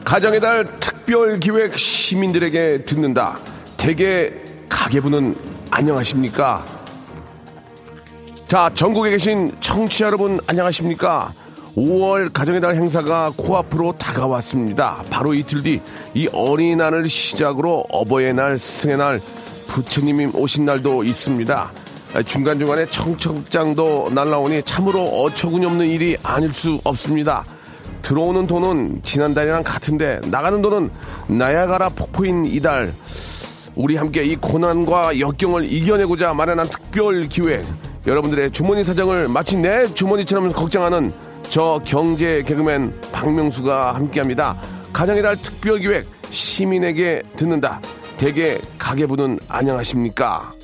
가정의 0.04 0.40
달 0.40 0.80
특별 0.80 1.38
기획 1.38 1.78
시민들에게 1.78 2.86
듣는다. 2.86 3.38
대개 3.76 4.32
가계부는 4.70 5.36
안녕하십니까? 5.70 6.77
자, 8.48 8.70
전국에 8.72 9.10
계신 9.10 9.52
청취자 9.60 10.06
여러분 10.06 10.40
안녕하십니까? 10.46 11.34
5월 11.76 12.32
가정의 12.32 12.62
달 12.62 12.76
행사가 12.76 13.30
코앞으로 13.36 13.92
다가왔습니다. 13.92 15.04
바로 15.10 15.34
이틀 15.34 15.62
뒤 15.62 15.80
이 16.14 16.28
어린이날을 16.32 17.08
시작으로 17.10 17.84
어버이의 17.90 18.32
날, 18.32 18.58
스승의 18.58 18.96
날, 18.96 19.20
부처님이 19.66 20.30
오신 20.32 20.64
날도 20.64 21.04
있습니다. 21.04 21.72
중간중간에 22.24 22.86
청첩장도 22.86 24.12
날라오니 24.14 24.62
참으로 24.62 25.04
어처구니 25.04 25.66
없는 25.66 25.86
일이 25.86 26.16
아닐 26.22 26.50
수 26.52 26.80
없습니다. 26.84 27.44
들어오는 28.00 28.46
돈은 28.46 29.02
지난달이랑 29.02 29.62
같은데 29.62 30.20
나가는 30.24 30.62
돈은 30.62 30.88
나야가라 31.26 31.90
폭포인 31.90 32.46
이달 32.46 32.94
우리 33.74 33.96
함께 33.96 34.24
이 34.24 34.34
고난과 34.36 35.20
역경을 35.20 35.70
이겨내고자 35.70 36.32
마련한 36.32 36.66
특별 36.68 37.24
기획 37.28 37.66
여러분들의 38.08 38.52
주머니 38.52 38.84
사정을 38.84 39.28
마치 39.28 39.58
내 39.58 39.86
주머니처럼 39.92 40.50
걱정하는 40.52 41.12
저 41.42 41.78
경제 41.84 42.40
개그맨 42.40 43.02
박명수가 43.12 43.94
함께합니다. 43.94 44.56
가정의 44.94 45.22
달 45.22 45.36
특별 45.36 45.78
기획 45.78 46.06
시민에게 46.30 47.22
듣는다. 47.36 47.82
대개 48.16 48.58
가계부는 48.78 49.38
안녕하십니까? 49.46 50.54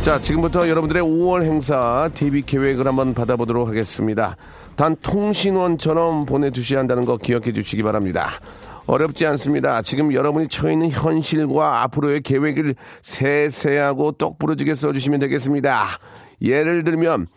자, 0.00 0.20
지금부터 0.20 0.68
여러분들의 0.68 1.02
5월 1.04 1.44
행사 1.44 2.10
데뷔 2.12 2.42
계획을 2.42 2.88
한번 2.88 3.14
받아보도록 3.14 3.68
하겠습니다. 3.68 4.36
단 4.74 4.96
통신원처럼 5.00 6.26
보내주셔야 6.26 6.80
한다는 6.80 7.04
거 7.04 7.18
기억해 7.18 7.52
주시기 7.52 7.84
바랍니다. 7.84 8.30
어렵지 8.90 9.24
않습니다. 9.24 9.82
지금 9.82 10.12
여러분이 10.12 10.48
처해 10.48 10.72
있는 10.72 10.90
현실과 10.90 11.82
앞으로의 11.82 12.22
계획을 12.22 12.74
세세하고 13.02 14.12
똑부러지게 14.12 14.74
써주시면 14.74 15.20
되겠습니다. 15.20 15.86
예를 16.42 16.82
들면 16.82 17.28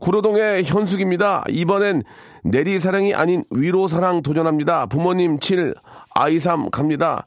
구로동의 0.00 0.64
현숙입니다. 0.64 1.44
이번엔 1.50 2.02
내리사랑이 2.44 3.12
아닌 3.12 3.44
위로사랑 3.50 4.22
도전합니다. 4.22 4.86
부모님 4.86 5.40
7, 5.40 5.74
아이 6.14 6.38
3 6.38 6.70
갑니다. 6.70 7.26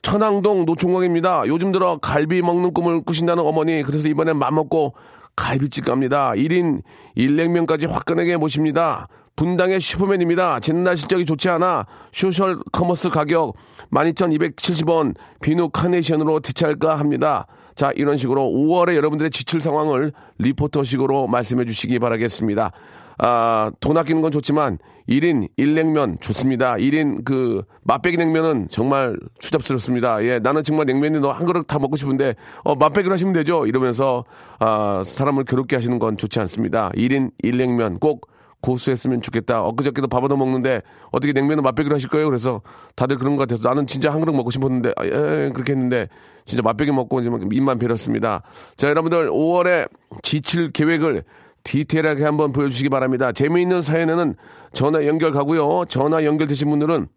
천왕동 0.00 0.64
노총각입니다. 0.64 1.42
요즘 1.48 1.70
들어 1.70 1.98
갈비 1.98 2.40
먹는 2.40 2.72
꿈을 2.72 3.02
꾸신다는 3.02 3.44
어머니. 3.44 3.82
그래서 3.82 4.08
이번엔 4.08 4.38
맘먹고 4.38 4.94
갈비집 5.36 5.84
갑니다. 5.84 6.32
1인 6.34 6.82
1냉면까지 7.16 7.90
화끈하게 7.90 8.38
모십니다. 8.38 9.08
분당의 9.38 9.80
슈퍼맨입니다. 9.80 10.58
지난날 10.58 10.96
실적이 10.96 11.24
좋지 11.24 11.48
않아 11.48 11.86
소셜 12.10 12.58
커머스 12.72 13.10
가격 13.10 13.54
12,270원 13.92 15.14
비누 15.40 15.68
카네이션으로 15.68 16.40
대체할까 16.40 16.98
합니다. 16.98 17.46
자, 17.76 17.92
이런 17.94 18.16
식으로 18.16 18.42
5월에 18.42 18.96
여러분들의 18.96 19.30
지출 19.30 19.60
상황을 19.60 20.12
리포터식으로 20.38 21.28
말씀해 21.28 21.66
주시기 21.66 22.00
바라겠습니다. 22.00 22.72
아, 23.18 23.70
돈 23.78 23.96
아끼는 23.96 24.22
건 24.22 24.32
좋지만 24.32 24.78
1인 25.08 25.48
1냉면 25.56 26.20
좋습니다. 26.20 26.74
1인 26.74 27.24
그 27.24 27.62
맛배기 27.84 28.16
냉면은 28.16 28.66
정말 28.72 29.16
추잡스럽습니다. 29.38 30.24
예, 30.24 30.40
나는 30.40 30.64
정말 30.64 30.86
냉면이 30.86 31.20
너 31.20 31.30
한 31.30 31.46
그릇 31.46 31.62
다 31.68 31.78
먹고 31.78 31.94
싶은데 31.94 32.34
어, 32.64 32.74
맛배기로 32.74 33.12
하시면 33.12 33.34
되죠. 33.34 33.66
이러면서 33.66 34.24
아, 34.58 35.04
사람을 35.06 35.44
괴롭게 35.44 35.76
하시는 35.76 35.96
건 36.00 36.16
좋지 36.16 36.40
않습니다. 36.40 36.90
1인 36.96 37.30
1냉면 37.44 38.00
꼭 38.00 38.28
고수했으면 38.60 39.22
좋겠다. 39.22 39.62
엊그저께도 39.62 40.08
밥 40.08 40.24
얻어 40.24 40.36
먹는데 40.36 40.82
어떻게 41.10 41.32
냉면은 41.32 41.62
맛배기로 41.62 41.94
하실 41.94 42.08
거예요? 42.08 42.26
그래서 42.26 42.60
다들 42.96 43.18
그런 43.18 43.36
것 43.36 43.48
같아서 43.48 43.68
나는 43.68 43.86
진짜 43.86 44.12
한 44.12 44.20
그릇 44.20 44.32
먹고 44.32 44.50
싶었는데 44.50 44.92
아, 44.96 45.04
예, 45.04 45.50
그렇게 45.54 45.72
했는데 45.72 46.08
진짜 46.44 46.62
맛배기 46.62 46.90
먹고 46.92 47.20
이제 47.20 47.30
입만 47.52 47.78
베렸습니다. 47.78 48.42
자, 48.76 48.88
여러분들 48.88 49.30
5월에 49.30 49.88
지칠 50.22 50.70
계획을 50.70 51.22
디테일하게 51.64 52.24
한번 52.24 52.52
보여주시기 52.52 52.88
바랍니다. 52.88 53.32
재미있는 53.32 53.82
사연에는 53.82 54.34
전화 54.72 55.06
연결 55.06 55.32
가고요. 55.32 55.84
전화 55.88 56.24
연결되신 56.24 56.68
분들은 56.70 57.08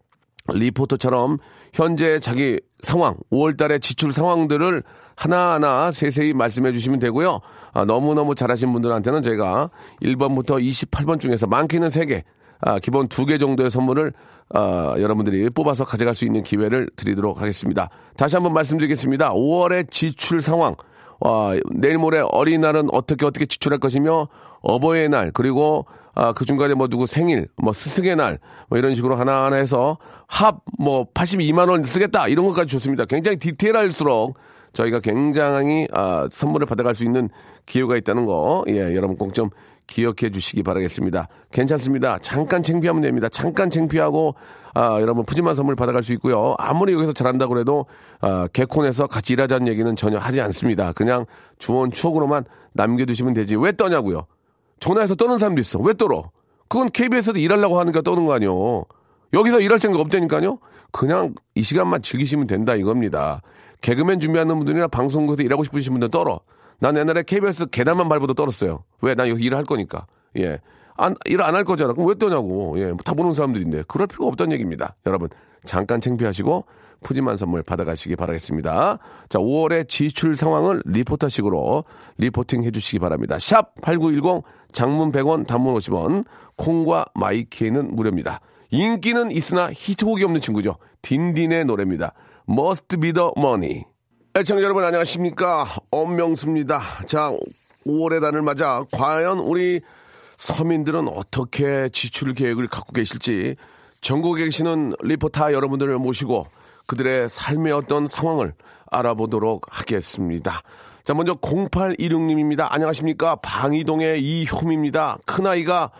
리포터처럼 0.49 1.37
현재 1.73 2.19
자기 2.19 2.59
상황, 2.81 3.15
5월 3.31 3.57
달에 3.57 3.79
지출 3.79 4.11
상황들을 4.11 4.83
하나하나 5.15 5.91
세세히 5.91 6.33
말씀해 6.33 6.71
주시면 6.73 6.99
되고요. 6.99 7.39
아, 7.73 7.85
너무너무 7.85 8.35
잘하신 8.35 8.71
분들한테는 8.73 9.21
저희가 9.23 9.69
1번부터 10.01 10.61
28번 10.61 11.19
중에서 11.19 11.47
많게는 11.47 11.89
3개, 11.89 12.23
아, 12.61 12.79
기본 12.79 13.07
2개 13.07 13.39
정도의 13.39 13.71
선물을 13.71 14.13
아, 14.53 14.95
여러분들이 14.99 15.49
뽑아서 15.49 15.85
가져갈 15.85 16.13
수 16.15 16.25
있는 16.25 16.43
기회를 16.43 16.89
드리도록 16.95 17.41
하겠습니다. 17.41 17.89
다시 18.17 18.35
한번 18.35 18.53
말씀드리겠습니다. 18.53 19.33
5월의 19.33 19.89
지출 19.89 20.41
상황, 20.41 20.75
와, 21.19 21.53
내일 21.71 21.97
모레 21.97 22.19
어린이날은 22.31 22.89
어떻게 22.91 23.25
어떻게 23.25 23.45
지출할 23.45 23.79
것이며 23.79 24.27
어버이의 24.61 25.09
날 25.09 25.31
그리고 25.31 25.85
아, 26.13 26.33
그 26.33 26.43
중간에 26.43 26.73
뭐 26.73 26.89
누구 26.89 27.07
생일, 27.07 27.47
뭐 27.55 27.71
스승의 27.71 28.17
날, 28.17 28.39
뭐 28.67 28.77
이런 28.77 28.95
식으로 28.95 29.15
하나하나 29.15 29.55
해서 29.55 29.97
합 30.27 30.61
뭐 30.81 31.05
82만 31.13 31.69
원 31.69 31.83
쓰겠다 31.83 32.27
이런 32.27 32.45
것까지 32.47 32.67
좋습니다. 32.71 33.05
굉장히 33.05 33.37
디테일할수록 33.37 34.35
저희가 34.73 34.99
굉장히 34.99 35.87
아, 35.91 36.27
선물을 36.31 36.65
받아갈 36.67 36.95
수 36.95 37.03
있는 37.03 37.29
기회가 37.65 37.95
있다는 37.97 38.25
거, 38.25 38.63
예, 38.69 38.95
여러분 38.95 39.17
꼭 39.17 39.33
좀 39.33 39.49
기억해 39.87 40.29
주시기 40.31 40.63
바라겠습니다. 40.63 41.27
괜찮습니다. 41.51 42.17
잠깐 42.19 42.63
챙피하면 42.63 43.01
됩니다. 43.01 43.27
잠깐 43.29 43.69
챙피하고 43.69 44.35
아, 44.73 45.01
여러분 45.01 45.25
푸짐한 45.25 45.53
선물 45.53 45.75
받아갈 45.75 46.01
수 46.01 46.13
있고요. 46.13 46.55
아무리 46.59 46.93
여기서 46.93 47.11
잘한다고 47.11 47.59
해도 47.59 47.85
아, 48.21 48.47
개콘에서 48.53 49.07
같이 49.07 49.33
일하자는 49.33 49.67
얘기는 49.67 49.93
전혀 49.97 50.17
하지 50.17 50.39
않습니다. 50.39 50.93
그냥 50.93 51.25
주원 51.59 51.91
추억으로만 51.91 52.45
남겨두시면 52.71 53.33
되지. 53.33 53.57
왜 53.57 53.73
떠냐고요? 53.73 54.27
전화해서 54.79 55.15
떠는 55.15 55.39
사람도 55.39 55.59
있어. 55.59 55.79
왜 55.79 55.93
떨어? 55.93 56.31
그건 56.69 56.89
KBS에도 56.89 57.37
일하려고 57.39 57.79
하니까 57.81 58.01
떠는 58.01 58.25
거 58.25 58.33
아니요. 58.33 58.85
여기서 59.33 59.59
일할 59.59 59.77
생각 59.77 59.99
없다니까요. 59.99 60.57
그냥 60.91 61.35
이 61.55 61.63
시간만 61.63 62.01
즐기시면 62.01 62.47
된다 62.47 62.75
이겁니다. 62.75 63.41
개그맨 63.81 64.19
준비하는 64.19 64.55
분들이나 64.57 64.87
방송국에서 64.87 65.43
일하고 65.43 65.63
싶으신 65.63 65.93
분들 65.93 66.09
떨어. 66.09 66.39
난 66.79 66.97
옛날에 66.97 67.23
KBS 67.23 67.67
계단만 67.67 68.09
밟아도 68.09 68.33
떨었어요. 68.33 68.83
왜? 69.01 69.13
난 69.15 69.27
여기 69.27 69.43
일을 69.45 69.57
할 69.57 69.65
거니까. 69.65 70.05
예. 70.37 70.59
안, 70.97 71.15
일 71.25 71.41
안 71.41 71.55
할 71.55 71.63
거잖아. 71.63 71.93
그럼 71.93 72.07
왜 72.09 72.15
떠냐고. 72.15 72.75
예. 72.79 72.93
다 73.03 73.13
보는 73.13 73.33
사람들인데. 73.33 73.83
그럴 73.87 74.07
필요가 74.07 74.27
없다는 74.27 74.53
얘기입니다. 74.53 74.95
여러분, 75.05 75.29
잠깐 75.65 76.01
챙피하시고 76.01 76.65
푸짐한 77.03 77.37
선물 77.37 77.63
받아가시기 77.63 78.15
바라겠습니다. 78.15 78.99
자, 79.29 79.39
5월의 79.39 79.87
지출 79.89 80.35
상황을 80.35 80.81
리포터식으로 80.85 81.83
리포팅 82.17 82.63
해주시기 82.63 82.99
바랍니다. 82.99 83.37
샵 83.39 83.73
8910 83.81 84.43
장문 84.71 85.11
100원 85.11 85.47
단문 85.47 85.73
50원 85.75 86.23
콩과 86.57 87.05
마이케이는 87.15 87.95
무료입니다. 87.95 88.39
인기는 88.69 89.31
있으나 89.31 89.69
히트곡이 89.71 90.23
없는 90.23 90.41
친구죠. 90.41 90.77
딘딘의 91.01 91.65
노래입니다. 91.65 92.13
Be 92.99 93.13
the 93.13 93.29
money. 93.37 93.85
애청자 94.35 94.63
여러분 94.63 94.83
안녕하십니까. 94.83 95.65
엄명수입니다. 95.91 96.81
자, 97.05 97.31
5월의 97.85 98.21
달을 98.21 98.41
맞아 98.41 98.85
과연 98.91 99.39
우리 99.39 99.81
서민들은 100.37 101.07
어떻게 101.07 101.89
지출 101.89 102.33
계획을 102.33 102.67
갖고 102.67 102.93
계실지 102.93 103.55
전국에 104.01 104.45
계시는 104.45 104.93
리포터 105.01 105.53
여러분들을 105.53 105.97
모시고 105.97 106.47
그들의 106.87 107.29
삶의 107.29 107.73
어떤 107.73 108.07
상황을 108.07 108.53
알아보도록 108.89 109.65
하겠습니다. 109.69 110.61
자, 111.03 111.13
먼저 111.13 111.35
0816님입니다. 111.35 112.67
안녕하십니까. 112.69 113.35
방이동의 113.37 114.21
이효미입니다. 114.23 115.17
큰아이가 115.25 115.91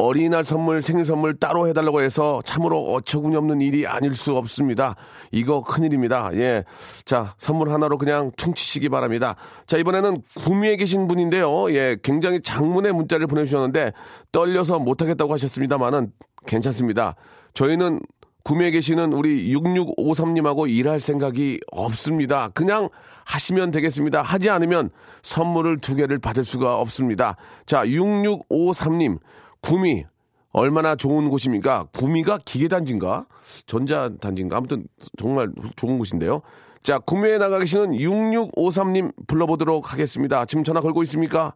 어린이날 0.00 0.44
선물, 0.44 0.80
생일 0.80 1.04
선물 1.04 1.34
따로 1.34 1.66
해달라고 1.66 2.02
해서 2.02 2.40
참으로 2.44 2.92
어처구니 2.94 3.34
없는 3.34 3.60
일이 3.60 3.84
아닐 3.84 4.14
수 4.14 4.36
없습니다. 4.36 4.94
이거 5.32 5.64
큰일입니다. 5.64 6.30
예. 6.34 6.64
자, 7.04 7.34
선물 7.36 7.72
하나로 7.72 7.98
그냥 7.98 8.30
퉁치시기 8.36 8.90
바랍니다. 8.90 9.34
자, 9.66 9.76
이번에는 9.76 10.22
구미에 10.36 10.76
계신 10.76 11.08
분인데요. 11.08 11.72
예, 11.72 11.96
굉장히 12.00 12.40
장문의 12.40 12.92
문자를 12.92 13.26
보내주셨는데 13.26 13.92
떨려서 14.30 14.78
못하겠다고 14.78 15.32
하셨습니다만은 15.34 16.12
괜찮습니다. 16.46 17.16
저희는 17.54 17.98
구미에 18.44 18.70
계시는 18.70 19.12
우리 19.12 19.52
6653님하고 19.52 20.70
일할 20.70 21.00
생각이 21.00 21.58
없습니다. 21.72 22.50
그냥 22.54 22.88
하시면 23.24 23.72
되겠습니다. 23.72 24.22
하지 24.22 24.48
않으면 24.48 24.90
선물을 25.22 25.78
두 25.78 25.96
개를 25.96 26.20
받을 26.20 26.44
수가 26.44 26.78
없습니다. 26.78 27.36
자, 27.66 27.84
6653님. 27.84 29.18
구미 29.60 30.04
얼마나 30.52 30.96
좋은 30.96 31.28
곳입니까? 31.28 31.88
구미가 31.92 32.38
기계단지인가? 32.44 33.26
전자단지인가? 33.66 34.56
아무튼 34.56 34.86
정말 35.16 35.50
좋은 35.76 35.98
곳인데요. 35.98 36.42
자, 36.82 36.98
구미에 36.98 37.38
나가 37.38 37.58
계시는 37.58 37.92
6653님 37.92 39.12
불러보도록 39.26 39.92
하겠습니다. 39.92 40.44
지금 40.46 40.64
전화 40.64 40.80
걸고 40.80 41.02
있습니까? 41.02 41.54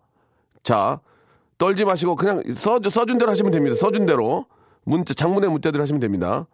자, 0.62 1.00
떨지 1.58 1.84
마시고 1.84 2.16
그냥 2.16 2.42
써, 2.56 2.78
써준 2.82 3.18
대로 3.18 3.30
하시면 3.30 3.52
됩니다. 3.52 3.76
써준 3.76 4.06
대로. 4.06 4.46
문자, 4.84 5.14
장문의 5.14 5.48
문자들 5.50 5.80
하시면 5.80 6.00
됩니다. 6.00 6.46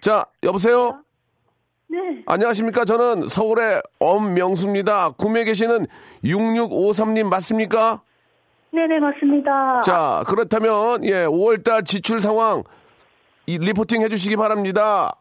자, 0.00 0.26
여보세요? 0.42 1.02
네. 1.88 1.98
안녕하십니까? 2.26 2.84
저는 2.84 3.28
서울의 3.28 3.82
엄명수입니다. 3.98 5.10
구미에 5.12 5.44
계시는 5.44 5.86
6653님 6.24 7.24
맞습니까? 7.28 8.02
네네, 8.70 8.98
맞습니다. 9.00 9.80
자, 9.80 10.22
그렇다면, 10.28 11.04
예, 11.04 11.24
5월달 11.24 11.84
지출 11.86 12.20
상황, 12.20 12.62
이 13.46 13.58
리포팅 13.58 14.02
해주시기 14.02 14.36
바랍니다. 14.36 15.14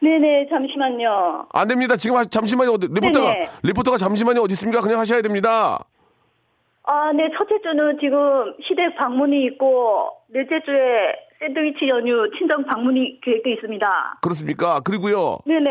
네네, 0.00 0.48
잠시만요. 0.50 1.46
안 1.52 1.68
됩니다. 1.68 1.96
지금 1.96 2.16
하- 2.16 2.24
잠시만요. 2.24 2.70
어디- 2.72 2.86
리포터가, 2.88 3.32
네네. 3.32 3.48
리포터가 3.64 3.96
잠시만요. 3.98 4.42
어디 4.42 4.52
있습니까? 4.52 4.80
그냥 4.80 5.00
하셔야 5.00 5.22
됩니다. 5.22 5.84
아, 6.84 7.12
네, 7.12 7.28
첫째 7.36 7.60
주는 7.62 7.98
지금 8.00 8.54
시댁 8.62 8.94
방문이 8.96 9.44
있고, 9.46 10.10
넷째 10.28 10.60
주에 10.64 10.98
샌드위치 11.40 11.88
연휴 11.88 12.30
친정 12.38 12.64
방문이 12.64 13.20
계획돼 13.22 13.52
있습니다. 13.54 14.18
그렇습니까? 14.22 14.80
그리고요, 14.80 15.38
네네. 15.46 15.70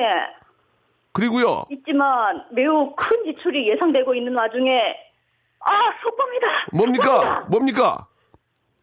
그리고요, 1.13 1.63
있지만 1.69 2.43
매우 2.51 2.93
큰 2.97 3.23
지출이 3.23 3.69
예상되고 3.69 4.13
있는 4.15 4.35
와중에, 4.35 4.81
아, 5.65 5.91
속보입니다. 6.03 6.47
뭡니까? 6.71 7.05
속보입니다. 7.05 7.45
뭡니까? 7.49 8.07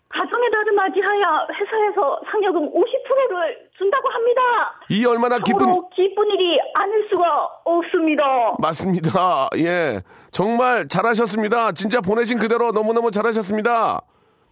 가정의 0.09 0.51
달을 0.51 0.73
맞이하여 0.75 1.47
회사에서 1.55 2.21
상여금 2.31 2.71
50%를 2.71 3.69
준다고 3.79 4.11
합니다. 4.11 4.43
이 4.91 5.07
얼마나 5.07 5.39
기쁜, 5.39 5.89
기쁜 5.95 6.31
일이 6.33 6.61
아닐 6.75 7.09
수가 7.09 7.49
없습니다. 7.65 8.25
맞습니다. 8.59 9.49
예. 9.57 10.03
정말 10.31 10.87
잘하셨습니다. 10.89 11.73
진짜 11.73 12.01
보내신 12.03 12.39
그대로 12.39 12.73
너무너무 12.73 13.11
잘하셨습니다. 13.11 14.03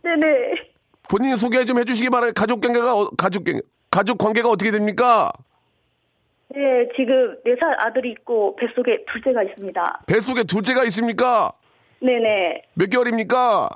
네네. 0.03 0.27
본인 1.11 1.37
소개 1.37 1.65
좀 1.67 1.79
해주시기 1.79 2.09
바라요. 2.09 2.33
가족 2.35 2.63
관계가, 2.63 2.95
어- 2.97 3.11
가족, 3.19 3.45
관- 3.45 3.61
가족 3.91 4.17
관계가 4.17 4.49
어떻게 4.49 4.71
됩니까? 4.71 5.31
네, 6.49 6.89
지금 6.97 7.37
4살 7.45 7.75
아들이 7.79 8.11
있고 8.13 8.57
뱃속에 8.57 9.05
둘째가 9.13 9.43
있습니다. 9.43 10.01
뱃속에 10.07 10.45
둘째가 10.45 10.85
있습니까? 10.85 11.53
네네. 12.01 12.63
몇 12.75 12.91
개월입니까? 12.91 13.69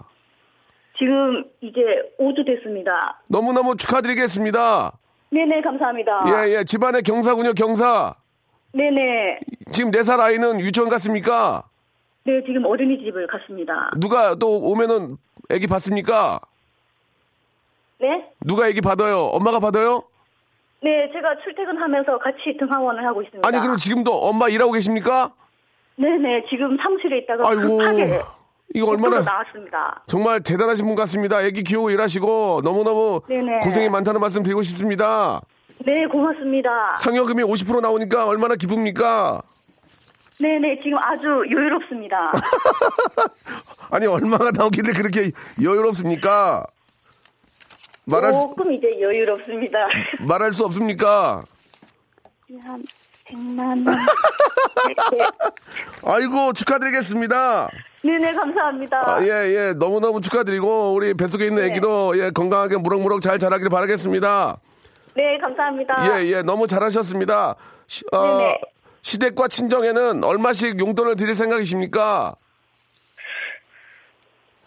지금 0.98 1.44
이제 1.60 1.80
5주 2.18 2.46
됐습니다. 2.46 3.20
너무너무 3.28 3.76
축하드리겠습니다. 3.76 4.92
네네, 5.30 5.60
감사합니다. 5.62 6.24
예, 6.28 6.58
예. 6.58 6.64
집안의 6.64 7.02
경사군요, 7.02 7.52
경사. 7.54 8.14
네네. 8.72 9.40
지금 9.72 9.90
네살 9.90 10.20
아이는 10.20 10.60
유치원 10.60 10.88
갔습니까? 10.88 11.64
네, 12.24 12.42
지금 12.46 12.64
어린이집을 12.64 13.26
갔습니다. 13.26 13.90
누가 13.98 14.34
또 14.36 14.60
오면은 14.70 15.16
애기 15.50 15.66
받습니까? 15.66 16.40
네? 18.00 18.30
누가 18.40 18.68
애기 18.68 18.80
받아요? 18.80 19.24
엄마가 19.32 19.60
받아요? 19.60 20.04
네, 20.82 21.10
제가 21.12 21.36
출퇴근하면서 21.42 22.18
같이 22.18 22.56
등하원을 22.58 23.04
하고 23.06 23.22
있습니다. 23.22 23.46
아니, 23.46 23.58
그럼 23.58 23.76
지금도 23.76 24.12
엄마 24.12 24.48
일하고 24.48 24.72
계십니까? 24.72 25.32
네네, 25.96 26.46
지금 26.48 26.76
사무실에 26.76 27.18
있다가 27.18 27.48
아이고, 27.48 27.78
급하게 27.78 28.20
이거 28.74 28.88
얼마나 28.88 29.20
나왔습니다. 29.20 30.02
정말 30.06 30.42
대단하신 30.42 30.86
분 30.86 30.94
같습니다. 30.96 31.42
애기 31.42 31.62
키우고 31.62 31.90
일하시고 31.90 32.62
너무너무 32.64 33.20
네네. 33.28 33.60
고생이 33.60 33.88
많다는 33.88 34.20
말씀 34.20 34.42
드리고 34.42 34.62
싶습니다. 34.62 35.40
네, 35.84 36.06
고맙습니다. 36.06 36.94
상여금이 36.94 37.42
50% 37.42 37.80
나오니까 37.80 38.26
얼마나 38.26 38.56
기쁩니까? 38.56 39.42
네네, 40.40 40.80
지금 40.82 40.98
아주 40.98 41.26
여유롭습니다. 41.50 42.32
아니, 43.92 44.06
얼마가 44.06 44.50
나오길래 44.50 44.92
그렇게 44.92 45.30
여유롭습니까? 45.62 46.66
말할 48.06 48.34
수, 48.34 48.40
조금 48.48 48.72
이제 48.72 49.00
여유롭습니다. 49.00 49.78
말할 50.26 50.52
수 50.52 50.64
없습니까? 50.64 51.42
한 52.62 52.82
100만 53.26 53.58
원. 53.68 53.84
네, 53.84 53.94
아이고, 56.04 56.52
축하드리겠습니다. 56.52 57.70
네, 58.02 58.18
네, 58.18 58.32
감사합니다. 58.32 59.02
아, 59.04 59.22
예, 59.22 59.28
예. 59.28 59.72
너무 59.72 60.00
너무 60.00 60.20
축하드리고, 60.20 60.92
우리 60.92 61.14
뱃속에 61.14 61.46
있는 61.46 61.62
네. 61.62 61.70
애기도, 61.70 62.18
예, 62.18 62.30
건강하게 62.30 62.76
무럭무럭 62.76 63.22
잘 63.22 63.38
자라길 63.38 63.70
바라겠습니다. 63.70 64.58
네, 65.14 65.38
감사합니다. 65.38 66.20
예, 66.20 66.26
예. 66.26 66.42
너무 66.42 66.66
잘하셨습니다. 66.66 67.54
시, 67.86 68.04
어, 68.12 68.38
네네. 68.38 68.60
시댁과 69.02 69.48
친정에는 69.48 70.24
얼마씩 70.24 70.78
용돈을 70.78 71.16
드릴 71.16 71.34
생각이십니까? 71.34 72.34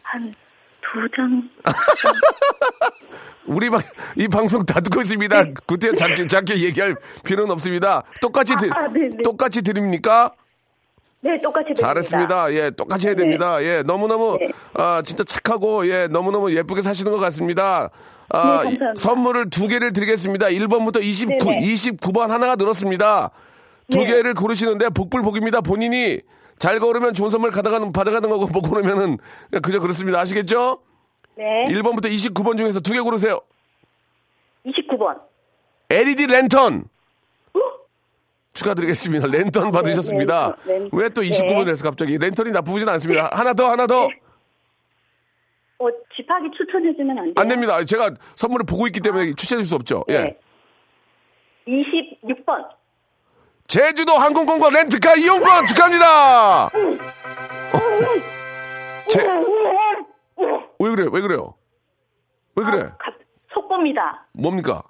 한 0.04 0.34
두 0.92 1.08
장. 1.16 1.50
우리 3.46 3.70
방, 3.70 3.82
이 4.16 4.28
방송 4.28 4.66
다 4.66 4.80
듣고 4.80 5.02
있습니다. 5.02 5.44
네. 5.44 5.54
그때 5.66 5.94
작게, 5.96 6.28
작게 6.28 6.58
얘기할 6.64 6.96
필요는 7.24 7.52
없습니다. 7.52 8.04
똑같이, 8.22 8.56
드, 8.56 8.70
아, 8.72 8.88
네네. 8.88 9.24
똑같이 9.24 9.62
드립니까? 9.62 10.32
네, 11.22 11.40
똑같이 11.42 11.74
드립니다. 11.74 11.88
잘했습니다. 11.88 12.54
예, 12.54 12.70
똑같이 12.72 13.08
해야 13.08 13.16
됩니다. 13.16 13.64
예, 13.64 13.84
너무너무, 13.84 14.38
네. 14.40 14.48
아, 14.74 15.02
진짜 15.04 15.24
착하고, 15.24 15.88
예, 15.88 16.08
너무너무 16.08 16.54
예쁘게 16.54 16.82
사시는 16.82 17.12
것 17.12 17.20
같습니다. 17.20 17.90
아, 18.30 18.64
네. 18.66 18.78
선물을 18.96 19.50
두 19.50 19.68
개를 19.68 19.94
드리겠습니다. 19.94 20.48
1번부터 20.48 21.02
29, 21.02 21.50
네네. 21.50 21.62
29번 21.62 22.28
하나가 22.28 22.56
늘었습니다. 22.56 23.32
두 23.90 24.00
네. 24.00 24.08
개를 24.08 24.34
고르시는데 24.34 24.90
복불복입니다. 24.90 25.62
본인이 25.62 26.20
잘 26.60 26.80
고르면 26.80 27.14
좋은 27.14 27.30
선물 27.30 27.52
가져가는, 27.52 27.92
받아가는 27.92 28.30
거고, 28.30 28.48
못 28.48 28.62
고르면은 28.62 29.18
그저 29.62 29.80
그렇습니다. 29.80 30.20
아시겠죠? 30.20 30.82
네, 31.38 31.68
1번부터 31.70 32.06
29번 32.06 32.58
중에서 32.58 32.80
두 32.80 32.94
개 32.94 33.00
고르세요. 33.00 33.40
29번. 34.66 35.22
LED 35.90 36.28
랜턴. 36.28 36.86
축하드리겠습니다. 38.54 39.28
랜턴 39.28 39.72
받으셨습니다. 39.72 40.58
네, 40.66 40.80
네. 40.80 40.90
왜또 40.92 41.22
29번을 41.22 41.70
해서 41.70 41.84
갑자기 41.84 42.18
랜턴이 42.18 42.50
나쁘진 42.50 42.90
않습니다. 42.90 43.30
하나 43.32 43.54
더, 43.54 43.70
하나 43.70 43.86
더. 43.86 44.06
어, 45.80 45.88
집하기 46.16 46.50
추천해주면 46.58 47.18
안 47.20 47.24
돼요? 47.26 47.34
안 47.38 47.48
됩니다. 47.50 47.84
제가 47.86 48.16
선물을 48.36 48.66
보고 48.66 48.88
있기 48.88 49.00
때문에 49.00 49.36
추천해 49.36 49.62
줄 49.62 49.68
수 49.70 49.76
없죠. 49.76 50.04
예. 50.10 50.18
네. 50.24 50.38
26번. 51.68 52.66
제주도 53.68 54.14
항공권과 54.14 54.70
렌트카 54.70 55.16
이용권 55.16 55.66
축하합니다. 55.68 56.70
제, 59.10 59.22
왜 60.80 60.90
그래요? 60.90 61.10
왜 61.12 61.22
그래요? 61.22 61.54
왜 62.56 62.64
그래? 62.64 62.82
아, 62.84 62.98
갑- 62.98 63.14
속보입니다. 63.54 64.28
뭡니까? 64.34 64.82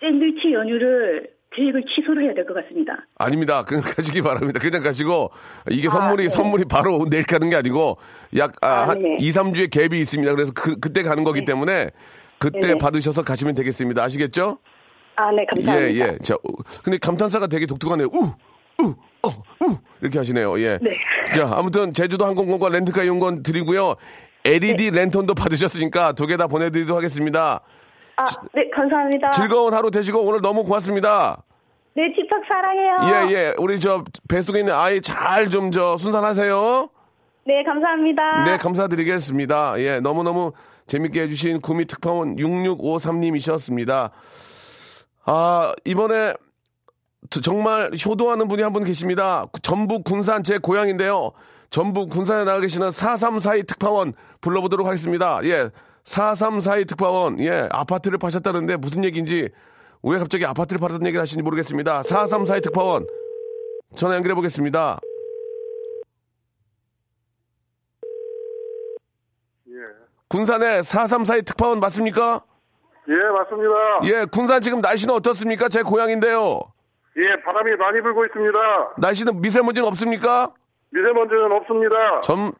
샌드위치 0.00 0.52
연휴를 0.52 1.30
계획을 1.52 1.84
취소를 1.94 2.24
해야 2.24 2.34
될 2.34 2.46
것 2.46 2.54
같습니다. 2.54 2.92
아닙니다. 3.18 3.64
그냥 3.64 3.82
가시기 3.84 4.22
바랍니다. 4.22 4.60
그냥 4.60 4.82
가시고 4.82 5.30
이게 5.70 5.88
아, 5.88 5.90
선물이 5.90 6.22
네. 6.24 6.28
선물이 6.28 6.64
바로 6.66 7.06
내일 7.10 7.24
가는 7.24 7.50
게 7.50 7.56
아니고 7.56 7.98
약 8.36 8.52
아, 8.62 8.66
아, 8.68 8.88
한 8.88 9.02
네. 9.02 9.16
2, 9.18 9.32
3주의 9.32 9.68
갭이 9.68 9.94
있습니다. 9.94 10.32
그래서 10.34 10.52
그 10.54 10.78
그때 10.78 11.02
가는 11.02 11.24
거기 11.24 11.44
때문에 11.44 11.90
그때 12.38 12.60
네네. 12.60 12.78
받으셔서 12.78 13.22
가시면 13.22 13.54
되겠습니다. 13.56 14.02
아시겠죠? 14.02 14.58
아, 15.16 15.30
네, 15.32 15.44
감사합니다. 15.46 15.88
예, 16.06 16.12
예. 16.12 16.18
자, 16.22 16.34
어, 16.34 16.52
근데 16.82 16.98
감탄사가 16.98 17.46
되게 17.46 17.66
독특하네요. 17.66 18.08
우, 18.12 18.24
우, 18.82 18.94
어, 19.22 19.28
우. 19.60 19.76
이렇게 20.00 20.18
하시네요. 20.18 20.58
예. 20.60 20.78
네. 20.80 20.96
자, 21.34 21.50
아무튼 21.52 21.92
제주도 21.92 22.24
항공권과 22.24 22.68
렌트카 22.70 23.02
이용권 23.02 23.42
드리고요. 23.42 23.96
LED 24.44 24.90
랜턴도 24.92 25.34
받으셨으니까 25.34 26.12
두 26.12 26.26
개 26.26 26.36
다 26.38 26.46
보내드리도록 26.46 26.96
하겠습니다. 26.96 27.60
아, 28.16 28.24
네, 28.54 28.68
감사합니다. 28.74 29.30
즐거운 29.32 29.74
하루 29.74 29.90
되시고 29.90 30.22
오늘 30.22 30.40
너무 30.40 30.64
고맙습니다. 30.64 31.42
네, 31.94 32.04
집착 32.14 32.40
사랑해요. 32.48 33.30
예, 33.30 33.34
예. 33.34 33.54
우리 33.58 33.78
저 33.80 34.04
뱃속에 34.28 34.60
있는 34.60 34.72
아이 34.72 35.00
잘 35.02 35.50
좀 35.50 35.70
저 35.70 35.96
순산하세요. 35.98 36.88
네, 37.46 37.62
감사합니다. 37.64 38.44
네, 38.44 38.56
감사드리겠습니다. 38.58 39.74
예, 39.80 40.00
너무너무 40.00 40.52
재밌게 40.86 41.22
해주신 41.22 41.60
구미 41.60 41.84
특파원 41.86 42.36
6653님이셨습니다. 42.36 44.10
아, 45.32 45.72
이번에 45.84 46.34
저- 47.30 47.40
정말 47.40 47.92
효도하는 48.04 48.48
분이 48.48 48.62
한 48.62 48.72
분 48.72 48.82
계십니다. 48.82 49.46
전북 49.62 50.02
군산 50.02 50.42
제 50.42 50.58
고향인데요. 50.58 51.30
전북 51.70 52.10
군산에 52.10 52.42
나가 52.42 52.58
계시는 52.58 52.90
4342 52.90 53.62
특파원 53.62 54.12
불러보도록 54.40 54.88
하겠습니다. 54.88 55.38
예, 55.44 55.70
4342 56.02 56.84
특파원, 56.84 57.38
예, 57.38 57.68
아파트를 57.70 58.18
파셨다는데 58.18 58.76
무슨 58.78 59.04
얘기인지 59.04 59.50
왜 60.02 60.18
갑자기 60.18 60.44
아파트를 60.46 60.80
팔았다는 60.80 61.06
얘기를 61.06 61.22
하시는지 61.22 61.44
모르겠습니다. 61.44 62.02
4342 62.02 62.60
특파원 62.62 63.06
전화 63.94 64.16
연결해 64.16 64.34
보겠습니다. 64.34 64.98
군산의 70.28 70.82
4342 70.84 71.42
특파원 71.42 71.80
맞습니까? 71.80 72.44
예, 73.10 73.14
맞습니다. 73.16 73.74
예, 74.04 74.24
군산 74.30 74.60
지금 74.60 74.80
날씨는 74.80 75.14
어떻습니까? 75.14 75.68
제 75.68 75.82
고향인데요. 75.82 76.60
예, 77.16 77.42
바람이 77.42 77.74
많이 77.76 78.00
불고 78.00 78.24
있습니다. 78.24 78.58
날씨는 78.98 79.40
미세먼지는 79.40 79.88
없습니까? 79.88 80.52
미세먼지는 80.90 81.50
없습니다. 81.52 82.20
점, 82.22 82.52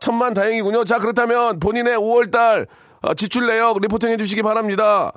천만 0.00 0.32
다행이군요. 0.32 0.84
자, 0.84 0.98
그렇다면 0.98 1.58
본인의 1.58 1.96
5월달 1.96 2.66
어, 3.02 3.14
지출 3.14 3.46
내역 3.46 3.78
리포팅 3.80 4.10
해주시기 4.10 4.42
바랍니다. 4.42 5.12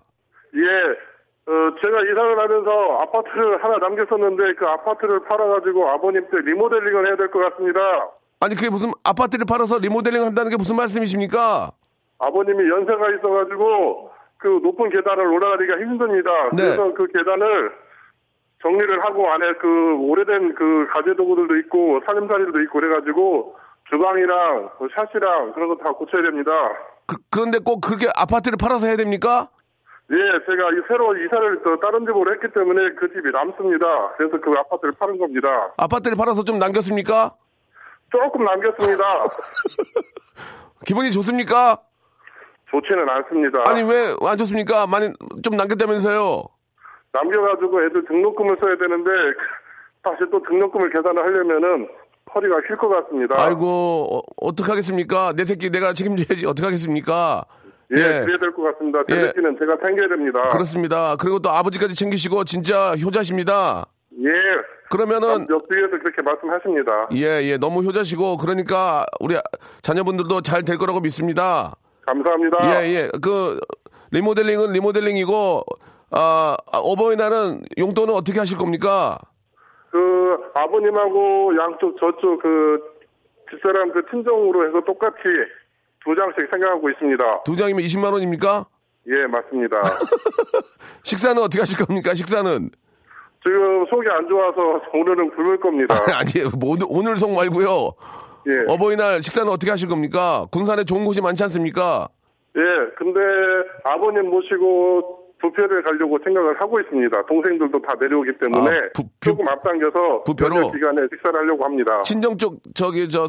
예, 0.56 1.52
어, 1.52 1.54
제가 1.84 2.00
이사를 2.02 2.40
하면서 2.40 2.98
아파트를 3.02 3.64
하나 3.64 3.78
남겼었는데 3.78 4.54
그 4.56 4.66
아파트를 4.66 5.24
팔아가지고 5.26 5.90
아버님 5.90 6.24
때 6.32 6.38
리모델링을 6.46 7.08
해야 7.08 7.16
될 7.16 7.30
것 7.30 7.40
같습니다. 7.52 7.80
아니, 8.40 8.56
그게 8.56 8.70
무슨 8.70 8.92
아파트를 9.04 9.46
팔아서 9.48 9.78
리모델링 9.80 10.24
한다는 10.26 10.50
게 10.50 10.58
무슨 10.58 10.76
말씀이십니까? 10.78 11.72
아버님이 12.20 12.70
연세가 12.70 13.10
있어가지고 13.18 14.10
그 14.44 14.60
높은 14.62 14.90
계단을 14.90 15.26
올라가기가 15.26 15.78
힘듭니다. 15.80 16.30
네. 16.52 16.64
그래서 16.64 16.94
그 16.94 17.08
계단을 17.08 17.72
정리를 18.62 19.04
하고 19.06 19.32
안에 19.32 19.54
그 19.54 19.96
오래된 20.02 20.54
그 20.56 20.86
가재 20.92 21.16
도구들도 21.16 21.56
있고 21.60 22.02
살림살이도 22.06 22.62
있고 22.64 22.80
그래가지고 22.80 23.56
주방이랑 23.90 24.70
그 24.78 24.88
샷이랑 24.96 25.54
그런 25.54 25.70
거 25.70 25.76
다 25.82 25.92
고쳐야 25.94 26.24
됩니다. 26.24 26.52
그, 27.08 27.16
그런데 27.32 27.60
꼭 27.60 27.80
그렇게 27.80 28.08
아파트를 28.16 28.58
팔아서 28.62 28.88
해야 28.88 28.98
됩니까? 28.98 29.48
예, 30.12 30.16
제가 30.18 30.70
이 30.72 30.76
새로 30.90 31.16
이사를 31.16 31.64
또 31.64 31.80
다른 31.80 32.06
집으로 32.06 32.34
했기 32.34 32.48
때문에 32.54 32.96
그 32.96 33.08
집이 33.14 33.32
남습니다. 33.32 34.12
그래서 34.18 34.38
그 34.42 34.52
아파트를 34.58 34.94
파는 35.00 35.18
겁니다. 35.18 35.72
아파트를 35.78 36.18
팔아서 36.18 36.44
좀 36.44 36.60
남겼습니까? 36.60 37.32
조금 38.12 38.44
남겼습니다. 38.44 39.04
기분이 40.86 41.12
좋습니까? 41.12 41.80
좋지는 42.74 43.08
않습니다. 43.10 43.64
아니, 43.68 43.84
왜 43.84 44.14
안 44.28 44.38
좋습니까? 44.38 44.88
많이 44.88 45.14
좀 45.44 45.56
남겼다면서요? 45.56 46.44
남겨가지고 47.14 47.84
애들 47.86 48.06
등록금을 48.06 48.58
써야 48.64 48.76
되는데 48.78 49.12
다시 50.02 50.24
또 50.32 50.42
등록금을 50.42 50.90
계산을 50.92 51.24
하려면은 51.24 51.88
허리가 52.34 52.58
휠것 52.68 52.90
같습니다. 53.06 53.36
아이고, 53.38 54.08
어, 54.12 54.22
어떡하겠습니까? 54.42 55.34
내 55.36 55.44
새끼 55.44 55.70
내가 55.70 55.94
책임져야지. 55.94 56.46
어떡하겠습니까? 56.48 57.44
예, 57.92 57.96
그래야 57.96 58.38
될 58.40 58.52
것 58.56 58.64
같습니다. 58.74 59.04
제 59.08 59.16
예. 59.16 59.26
새끼는 59.28 59.58
제가 59.60 59.78
챙겨야 59.86 60.08
됩니다. 60.08 60.48
그렇습니다. 60.48 61.16
그리고 61.20 61.38
또 61.40 61.52
아버지까지 61.52 61.94
챙기시고 61.94 62.44
진짜 62.46 62.96
효자십니다. 62.96 63.86
예. 64.24 64.30
그러면은 64.90 65.46
옆뒤에서 65.50 65.90
그렇게 66.02 66.22
말씀하십니다. 66.24 67.10
예, 67.14 67.44
예, 67.44 67.58
너무 67.58 67.84
효자시고 67.84 68.38
그러니까 68.38 69.06
우리 69.20 69.36
자녀분들도 69.84 70.42
잘 70.42 70.64
될 70.64 70.78
거라고 70.80 71.02
믿습니다. 71.02 71.76
감사합니다. 72.06 72.84
예, 72.84 72.90
예. 72.96 73.10
그 73.22 73.60
리모델링은 74.12 74.72
리모델링이고 74.72 75.64
아, 76.12 76.56
아, 76.72 76.78
어버이날은 76.78 77.64
용돈은 77.78 78.14
어떻게 78.14 78.40
하실 78.40 78.58
겁니까? 78.58 79.18
그 79.92 80.38
아버님하고 80.54 81.54
양쪽 81.60 82.00
저쪽 82.00 82.42
그 82.42 82.80
집사람 83.50 83.92
그 83.92 84.04
친정으로 84.12 84.68
해서 84.68 84.82
똑같이 84.86 85.20
두 86.04 86.16
장씩 86.16 86.50
생각하고 86.52 86.90
있습니다. 86.90 87.44
두 87.44 87.56
장이면 87.56 87.84
20만 87.84 88.12
원입니까? 88.14 88.66
예, 89.08 89.28
맞습니다. 89.28 89.82
식사는 91.04 91.42
어떻게 91.42 91.60
하실 91.60 91.78
겁니까? 91.78 92.14
식사는 92.14 92.70
지금 93.46 93.86
속이 93.88 94.08
안 94.10 94.28
좋아서 94.28 94.82
오늘은 94.94 95.36
굶을 95.36 95.60
겁니다. 95.60 95.96
아니에요. 96.16 96.52
뭐 96.58 96.72
오늘 96.72 96.88
오늘 96.90 97.18
속 97.18 97.32
말고요. 97.32 97.92
예. 98.48 98.66
어버이날 98.68 99.22
식사는 99.22 99.52
어떻게 99.52 99.72
하실 99.72 99.88
겁니까? 99.88 100.46
군산에 100.52 100.84
좋은 100.84 101.06
곳이 101.06 101.22
많지 101.22 101.44
않습니까? 101.44 102.08
예, 102.56 102.62
근데 102.98 103.20
아버님 103.84 104.30
모시고 104.30 105.20
부표를 105.42 105.84
가려고 105.84 106.18
생각을 106.24 106.60
하고 106.62 106.80
있습니다. 106.80 107.26
동생들도 107.26 107.82
다 107.82 107.94
내려오기 108.00 108.32
때문에 108.40 108.70
아, 108.78 108.82
부- 108.94 109.04
부- 109.04 109.10
조금 109.20 109.48
앞당겨서 109.48 110.24
부표로? 110.24 110.72
기간에 110.72 111.02
식사를 111.12 111.38
하려고 111.40 111.66
합니다. 111.66 112.02
친정 112.04 112.38
쪽 112.38 112.60
저기 112.76 113.10
저 113.10 113.28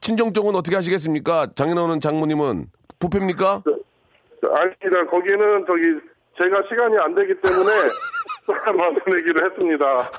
친정 0.00 0.32
쪽은 0.32 0.54
어떻게 0.54 0.76
하시겠습니까? 0.76 1.48
장인어른 1.54 2.00
장모님은 2.00 2.66
부패입니까? 3.00 3.62
아닙니다. 4.42 5.10
거기는 5.10 5.64
저기 5.66 5.82
제가 6.38 6.62
시간이 6.68 6.96
안 6.98 7.14
되기 7.14 7.34
때문에 7.40 7.72
말씀드리기로 8.76 9.50
했습니다. 9.50 10.10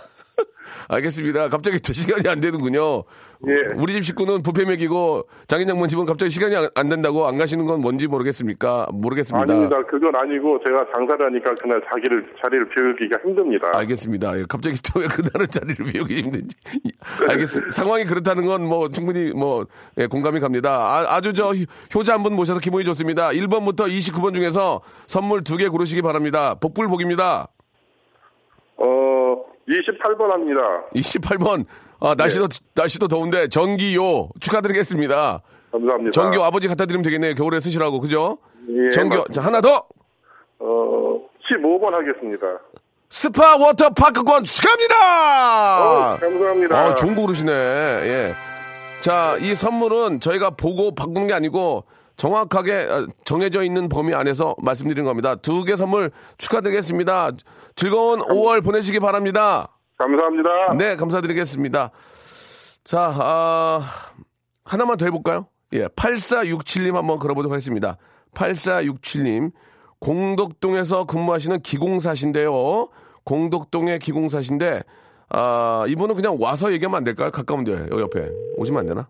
알겠습니다. 0.89 1.49
갑자기 1.49 1.79
또 1.79 1.93
시간이 1.93 2.27
안 2.27 2.39
되는군요. 2.39 3.03
예. 3.47 3.73
우리 3.75 3.93
집 3.93 4.03
식구는 4.05 4.41
부페 4.43 4.65
먹이고 4.65 5.23
장인 5.47 5.67
장모님 5.67 5.87
집은 5.89 6.05
갑자기 6.05 6.29
시간이 6.31 6.55
안, 6.55 6.69
안 6.75 6.89
된다고 6.89 7.25
안 7.27 7.37
가시는 7.37 7.65
건 7.65 7.81
뭔지 7.81 8.07
모르겠습니까? 8.07 8.87
모르겠습니다. 8.93 9.51
아닙니다. 9.53 9.77
그건 9.89 10.15
아니고 10.15 10.59
제가 10.65 10.85
장사를 10.95 11.25
하니까 11.25 11.55
그날 11.55 11.81
자기를 11.91 12.25
자리를 12.43 12.69
비우기가 12.69 13.17
힘듭니다. 13.23 13.71
알겠습니다. 13.73 14.39
예, 14.39 14.45
갑자기 14.47 14.77
또왜 14.81 15.07
그날은 15.07 15.47
자리를 15.49 15.85
비우기 15.85 16.15
힘든지. 16.21 16.55
알겠습니다. 17.29 17.71
상황이 17.73 18.05
그렇다는 18.05 18.45
건 18.45 18.61
뭐 18.61 18.89
충분히 18.89 19.31
뭐 19.33 19.65
예, 19.97 20.05
공감이 20.07 20.39
갑니다. 20.39 21.05
아, 21.09 21.19
주저 21.21 21.51
효자 21.95 22.13
한 22.13 22.21
분 22.23 22.35
모셔서 22.35 22.59
기분이 22.59 22.85
좋습니다. 22.85 23.29
1번부터 23.29 23.87
29번 23.89 24.35
중에서 24.35 24.81
선물 25.07 25.43
두 25.43 25.57
개 25.57 25.67
고르시기 25.67 26.01
바랍니다. 26.03 26.55
복불복입니다. 26.61 27.47
어 29.71 30.17
28번 30.17 30.29
합니다. 30.31 30.61
28번. 30.95 31.65
아, 31.99 32.15
날씨도 32.17 32.47
날씨도 32.75 33.07
더운데 33.07 33.47
전기요 33.47 34.29
축하드리겠습니다. 34.39 35.41
감사합니다. 35.71 36.11
전교 36.11 36.43
아버지 36.43 36.67
갖다 36.67 36.85
드리면 36.85 37.03
되겠네요. 37.03 37.35
겨울에 37.35 37.59
쓰시라고. 37.59 37.99
그죠? 38.01 38.37
예, 38.69 38.89
전교 38.89 39.17
맞습니다. 39.17 39.31
자, 39.33 39.41
하나 39.47 39.61
더. 39.61 39.85
어 40.59 41.19
15번 41.49 41.91
하겠습니다. 41.91 42.45
스파 43.09 43.57
워터 43.57 43.89
파크권 43.91 44.43
축하합니다. 44.43 44.95
어, 46.13 46.17
감사합니다. 46.17 46.77
아, 46.79 46.95
좋은 46.95 47.15
거 47.15 47.21
고르시네. 47.21 47.51
예. 47.51 48.35
자, 49.01 49.37
이 49.41 49.53
선물은 49.55 50.19
저희가 50.21 50.51
보고 50.51 50.93
바꾸는 50.95 51.27
게 51.27 51.33
아니고 51.33 51.83
정확하게 52.17 52.73
어, 52.73 53.07
정해져 53.25 53.63
있는 53.63 53.89
범위 53.89 54.13
안에서 54.13 54.55
말씀드린 54.61 55.03
겁니다. 55.03 55.35
두 55.35 55.65
개 55.65 55.75
선물 55.75 56.11
축하드리겠습니다. 56.37 57.31
즐거운 57.81 58.19
5월 58.19 58.63
보내시기 58.63 58.99
바랍니다. 58.99 59.75
감사합니다. 59.97 60.73
네, 60.77 60.95
감사드리겠습니다. 60.95 61.89
자, 62.83 63.11
아, 63.11 63.81
하나만 64.63 64.97
더 64.97 65.05
해볼까요? 65.05 65.47
예, 65.73 65.87
8467님 65.87 66.93
한번 66.93 67.17
걸어보도록 67.17 67.51
하겠습니다. 67.51 67.97
8467님, 68.35 69.51
공덕동에서 69.97 71.05
근무하시는 71.05 71.59
기공사신데요. 71.61 72.89
공덕동의 73.23 73.97
기공사신데, 73.97 74.83
아, 75.29 75.83
이분은 75.87 76.13
그냥 76.13 76.37
와서 76.39 76.71
얘기하면 76.73 76.97
안 76.99 77.03
될까요? 77.03 77.31
가까운데, 77.31 77.87
여기 77.89 77.99
옆에. 77.99 78.29
오시면 78.57 78.81
안 78.81 78.85
되나? 78.85 79.09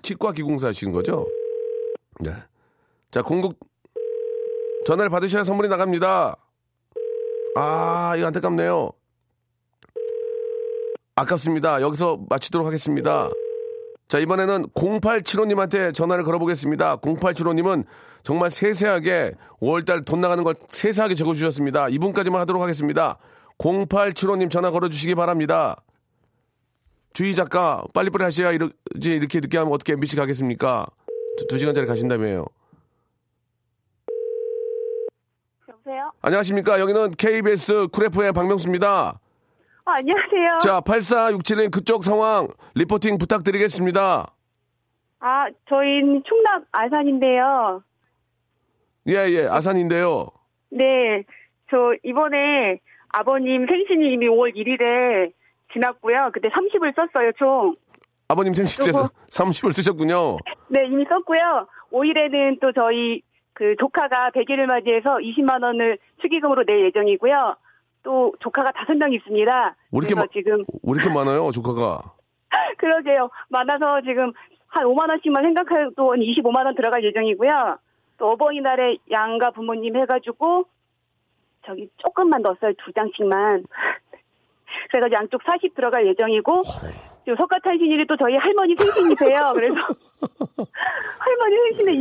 치과 0.00 0.32
기공사신 0.32 0.90
거죠? 0.90 1.26
네. 2.20 2.30
자, 3.10 3.22
공국, 3.22 3.58
전화를 4.86 5.10
받으셔야 5.10 5.44
선물이 5.44 5.68
나갑니다. 5.68 6.36
아, 7.56 8.14
이거 8.16 8.26
안타깝네요. 8.26 8.90
아깝습니다. 11.16 11.80
여기서 11.80 12.24
마치도록 12.28 12.66
하겠습니다. 12.66 13.30
자, 14.08 14.18
이번에는 14.18 14.66
0875님한테 14.70 15.94
전화를 15.94 16.24
걸어보겠습니다. 16.24 16.96
0875님은 16.96 17.84
정말 18.22 18.50
세세하게 18.50 19.32
5월달 19.60 20.04
돈 20.04 20.20
나가는 20.20 20.42
걸 20.42 20.54
세세하게 20.68 21.14
적어주셨습니다. 21.14 21.88
이분까지만 21.88 22.40
하도록 22.42 22.60
하겠습니다. 22.62 23.18
0875님 23.58 24.50
전화 24.50 24.70
걸어주시기 24.70 25.14
바랍니다. 25.14 25.82
주희 27.12 27.34
작가, 27.36 27.84
빨리빨리 27.94 28.24
하셔야 28.24 28.50
이렇게, 28.50 28.74
이렇게 29.00 29.40
늦게 29.40 29.56
하면 29.58 29.72
어떻게 29.72 29.92
MBC 29.92 30.16
가겠습니까? 30.16 30.86
두, 31.36 31.46
두 31.48 31.58
시간짜리 31.58 31.86
가신다며요. 31.86 32.44
여보세요? 35.68 36.12
안녕하십니까. 36.22 36.80
여기는 36.80 37.12
KBS 37.12 37.88
쿨 37.88 38.04
FM의 38.06 38.32
박명수입니다. 38.32 39.18
아, 39.86 39.92
안녕하세요. 39.92 40.58
자, 40.62 40.80
8467님 40.80 41.70
그쪽 41.70 42.04
상황 42.04 42.48
reporting 42.74 43.18
부탁드리겠습니다. 43.18 44.30
아, 45.20 45.46
저희는 45.68 46.22
충남 46.26 46.64
아산인데요. 46.72 47.82
예, 49.08 49.12
예, 49.30 49.46
아산인데요. 49.46 50.28
네, 50.70 51.24
저 51.70 51.94
이번에 52.02 52.80
아버님 53.08 53.66
생신이 53.66 54.12
이미 54.12 54.26
5월 54.28 54.54
1일에 54.56 55.32
지났고요. 55.72 56.30
그때 56.32 56.48
30을 56.48 56.94
썼어요, 56.96 57.32
총. 57.38 57.76
아버님 58.34 58.52
생신 58.52 58.84
때서 58.84 59.08
30을 59.30 59.72
쓰셨군요. 59.72 60.38
네, 60.68 60.86
이미 60.86 61.04
썼고요. 61.08 61.68
5일에는 61.92 62.60
또 62.60 62.72
저희 62.72 63.22
그 63.52 63.76
조카가 63.78 64.30
100일을 64.34 64.66
맞이해서 64.66 65.18
20만 65.18 65.62
원을 65.62 65.98
축의금으로 66.20 66.64
낼 66.64 66.86
예정이고요. 66.86 67.56
또 68.02 68.34
조카가 68.40 68.72
다섯 68.72 68.94
명 68.96 69.12
있습니다. 69.12 69.76
왜 69.92 69.98
이렇게, 69.98 70.14
마, 70.16 70.26
지금 70.32 70.64
왜 70.82 70.92
이렇게 70.92 71.08
많아요, 71.08 71.52
조카가? 71.52 72.02
그러게요. 72.78 73.30
많아서 73.48 74.00
지금 74.02 74.32
한 74.66 74.84
5만 74.84 75.08
원씩만 75.08 75.44
생각해도 75.44 76.12
한 76.12 76.18
25만 76.18 76.66
원 76.66 76.74
들어갈 76.74 77.04
예정이고요. 77.04 77.78
또 78.18 78.32
어버이날에 78.32 78.96
양가 79.12 79.52
부모님 79.52 79.96
해가지고 79.96 80.64
저기 81.64 81.88
조금만 81.98 82.42
넣었어요. 82.42 82.72
두 82.84 82.92
장씩만. 82.92 83.64
그래서 84.90 85.12
양쪽 85.12 85.40
40 85.46 85.74
들어갈 85.76 86.04
예정이고 86.08 86.62
지금 87.24 87.36
석가탄신일이 87.36 88.06
또 88.06 88.16
저희 88.16 88.36
할머니 88.36 88.74
생신이세요. 88.78 89.52
그래서 89.54 89.74
할머니 91.18 91.56
생신에 91.76 91.92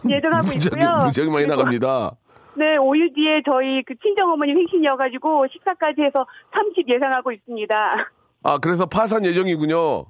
20 0.00 0.10
예정하고 0.10 0.46
무지하게, 0.46 0.80
있고요. 0.80 1.04
무지하게 1.06 1.30
많이 1.32 1.44
그리고 1.46 1.56
나갑니다. 1.56 2.12
네, 2.54 2.76
5일 2.76 3.14
뒤에 3.14 3.42
저희 3.46 3.82
그 3.84 3.94
친정어머니 4.02 4.52
생신이어가지고 4.54 5.46
식사까지 5.52 6.02
해서 6.02 6.26
30 6.54 6.88
예상하고 6.88 7.32
있습니다. 7.32 8.08
아, 8.44 8.58
그래서 8.58 8.86
파산 8.86 9.24
예정이군요. 9.24 10.04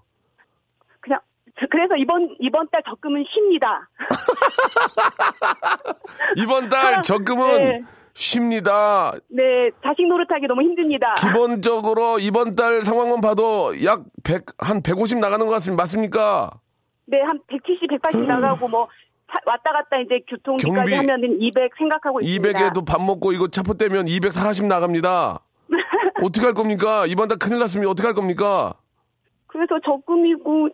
그냥 1.00 1.20
저- 1.60 1.66
그래서 1.70 1.94
이번 1.96 2.34
이번 2.40 2.68
달 2.70 2.82
적금은 2.84 3.24
쉽니다. 3.32 3.88
이번 6.36 6.68
달 6.68 6.96
아, 6.96 7.02
적금은 7.02 7.58
네. 7.58 7.82
쉽니다. 8.14 9.12
네, 9.28 9.70
자식 9.86 10.06
노릇하기 10.06 10.46
너무 10.46 10.62
힘듭니다. 10.62 11.14
기본적으로 11.14 12.18
이번 12.18 12.54
달 12.54 12.82
상황만 12.84 13.20
봐도 13.20 13.72
약 13.84 14.02
100, 14.24 14.44
한 14.58 14.82
150 14.82 15.18
나가는 15.18 15.44
것 15.46 15.52
같습니다. 15.54 15.82
맞습니까? 15.82 16.50
네, 17.06 17.20
한 17.22 17.38
170, 17.48 17.88
180 17.88 18.26
나가고 18.28 18.68
뭐 18.68 18.88
차- 19.30 19.38
왔다 19.46 19.72
갔다 19.72 19.98
이제 19.98 20.20
교통비까지 20.28 20.92
하면은 20.94 21.40
200 21.40 21.72
생각하고 21.78 22.20
있습니다. 22.20 22.70
200에도 22.70 22.86
밥 22.86 23.02
먹고 23.02 23.32
이거 23.32 23.48
차포 23.48 23.74
떼면 23.74 24.08
240 24.08 24.66
나갑니다. 24.66 25.40
어떻게 26.22 26.44
할 26.44 26.54
겁니까? 26.54 27.06
이번 27.06 27.28
달 27.28 27.38
큰일 27.38 27.58
났습니다. 27.58 27.90
어떻게 27.90 28.06
할 28.06 28.14
겁니까? 28.14 28.74
그래서 29.46 29.78
적금이고 29.84 30.68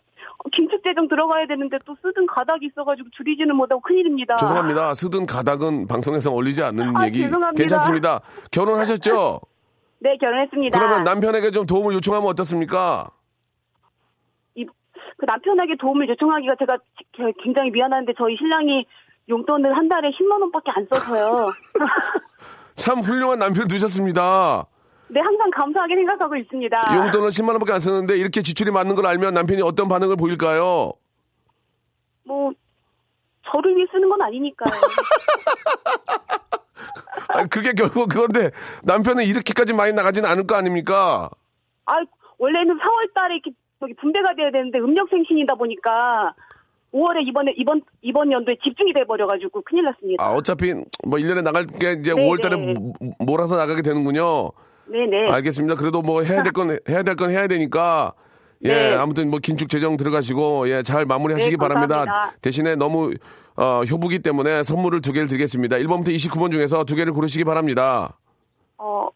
긴축재정 0.51 1.09
들어가야 1.09 1.47
되는데 1.47 1.79
또 1.85 1.97
쓰던 2.03 2.27
가닥이 2.27 2.67
있어가지고 2.67 3.09
줄이지는 3.17 3.55
못하고 3.57 3.81
큰일입니다. 3.81 4.37
죄송합니다. 4.37 4.95
쓰든 4.95 5.27
가닥은 5.27 5.87
방송에서 5.87 6.33
올리지 6.33 6.63
않는 6.63 6.97
아, 6.97 7.07
얘기 7.07 7.23
죄송합니다. 7.23 7.59
괜찮습니다. 7.63 8.21
결혼하셨죠? 8.51 9.41
네, 10.01 10.17
결혼했습니다. 10.19 10.79
그러면 10.79 11.05
남편에게 11.05 11.51
좀 11.51 11.67
도움을 11.67 11.93
요청하면 11.95 12.29
어떻습니까? 12.29 13.11
이- 14.55 14.65
그 14.65 15.25
남편에게 15.27 15.75
도움을 15.81 16.09
요청하기가 16.09 16.55
제가 16.59 16.77
지- 16.77 17.33
굉장히 17.43 17.71
미안한데 17.71 18.13
저희 18.17 18.37
신랑이 18.37 18.87
용돈을 19.29 19.77
한 19.77 19.89
달에 19.89 20.11
10만 20.11 20.41
원밖에 20.41 20.71
안 20.75 20.87
써서요. 20.91 21.51
참 22.77 23.01
훌륭한 23.01 23.41
남편 23.41 23.67
두셨습니다. 23.67 24.67
네, 25.11 25.21
항상 25.21 25.51
감사하게 25.51 25.95
생각하고 25.97 26.37
있습니다. 26.37 26.81
용돈을 26.95 27.31
10만 27.31 27.49
원밖에 27.51 27.73
안 27.73 27.81
쓰는데 27.81 28.17
이렇게 28.17 28.43
지출이 28.43 28.71
많은 28.71 28.95
걸 28.95 29.07
알면 29.07 29.35
남편이 29.35 29.63
어떤 29.63 29.89
반응을 29.89 30.17
보일까요? 30.17 30.93
뭐 32.25 32.53
저를 33.51 33.75
위해 33.77 33.87
쓰는 33.91 34.09
건 34.09 34.21
아니니까요. 34.23 34.71
아니, 37.29 37.49
그게 37.49 37.73
결국 37.73 38.09
그건데 38.09 38.51
남편은 38.83 39.25
이렇게까지 39.25 39.73
많이 39.73 39.93
나가지는 39.93 40.29
않을 40.29 40.47
거 40.47 40.55
아닙니까? 40.57 41.31
아, 41.87 41.93
원래는 42.39 42.79
4월 42.79 43.15
달에 43.15 43.35
이렇게 43.37 43.51
저기 43.81 43.95
분배가 43.95 44.35
돼야 44.35 44.51
되는데 44.51 44.79
음력 44.79 45.09
생신이다 45.09 45.55
보니까 45.55 46.35
5월에 46.93 47.27
이번에 47.27 47.53
이번 47.57 47.83
이번 48.03 48.33
연도에 48.33 48.57
집중이 48.63 48.93
돼 48.93 49.05
버려 49.05 49.27
가지고 49.27 49.63
큰일 49.63 49.85
났습니다. 49.85 50.23
아, 50.23 50.33
어차피 50.33 50.73
뭐 51.07 51.19
1년에 51.19 51.43
나갈 51.43 51.67
게 51.67 51.93
이제 51.93 52.15
네, 52.15 52.27
5월 52.27 52.41
달에 52.43 52.57
네. 52.57 52.75
몰아서 53.19 53.57
나가게 53.57 53.83
되는군요. 53.83 54.51
네, 54.91 55.07
네. 55.07 55.31
알겠습니다. 55.31 55.75
그래도 55.77 56.03
뭐 56.03 56.23
해야 56.23 56.43
될 56.43 56.53
건 56.53 56.79
해야 56.89 57.03
될 57.03 57.15
건 57.17 57.31
해야 57.31 57.47
되니까 57.47 58.15
예, 58.65 58.69
네. 58.75 58.95
아무튼 58.95 59.31
뭐 59.31 59.39
긴축 59.41 59.69
재정 59.69 59.97
들어가시고 59.97 60.69
예, 60.71 60.83
잘 60.83 61.05
마무리하시기 61.07 61.53
네, 61.53 61.57
바랍니다. 61.57 62.33
대신에 62.43 62.75
너무 62.77 63.13
어, 63.57 63.83
효부기 63.85 64.21
때문에 64.21 64.63
선물을 64.63 65.01
두 65.01 65.13
개를 65.13 65.29
드리겠습니다. 65.29 65.77
1번부터 65.77 66.09
29번 66.09 66.51
중에서 66.53 66.85
두 66.85 66.95
개를 66.97 67.13
고르시기 67.13 67.45
바랍니다. 67.45 68.17
어 68.79 69.09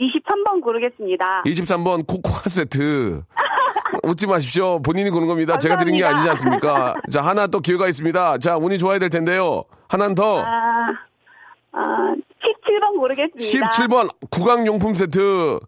23번 0.00 0.62
고르겠습니다. 0.62 1.42
23번 1.46 2.06
코코아 2.06 2.40
세트. 2.48 3.22
웃지 4.02 4.26
마십시오. 4.26 4.82
본인이 4.82 5.08
고른 5.10 5.28
겁니다. 5.28 5.56
제가 5.58 5.78
드린 5.78 5.96
게 5.96 6.04
아니지. 6.04 6.28
않습니까? 6.30 6.94
자, 7.12 7.22
하나 7.22 7.46
또 7.46 7.60
기회가 7.60 7.88
있습니다. 7.88 8.38
자, 8.38 8.56
운이 8.56 8.76
좋아야 8.78 8.98
될 8.98 9.08
텐데요. 9.08 9.62
하나는 9.88 10.14
더. 10.14 10.40
아, 10.42 10.88
아, 11.76 12.14
17번 12.42 12.96
고르겠습니다. 12.98 13.68
17번 13.70 14.08
구강용품 14.30 14.94
세트. 14.94 15.58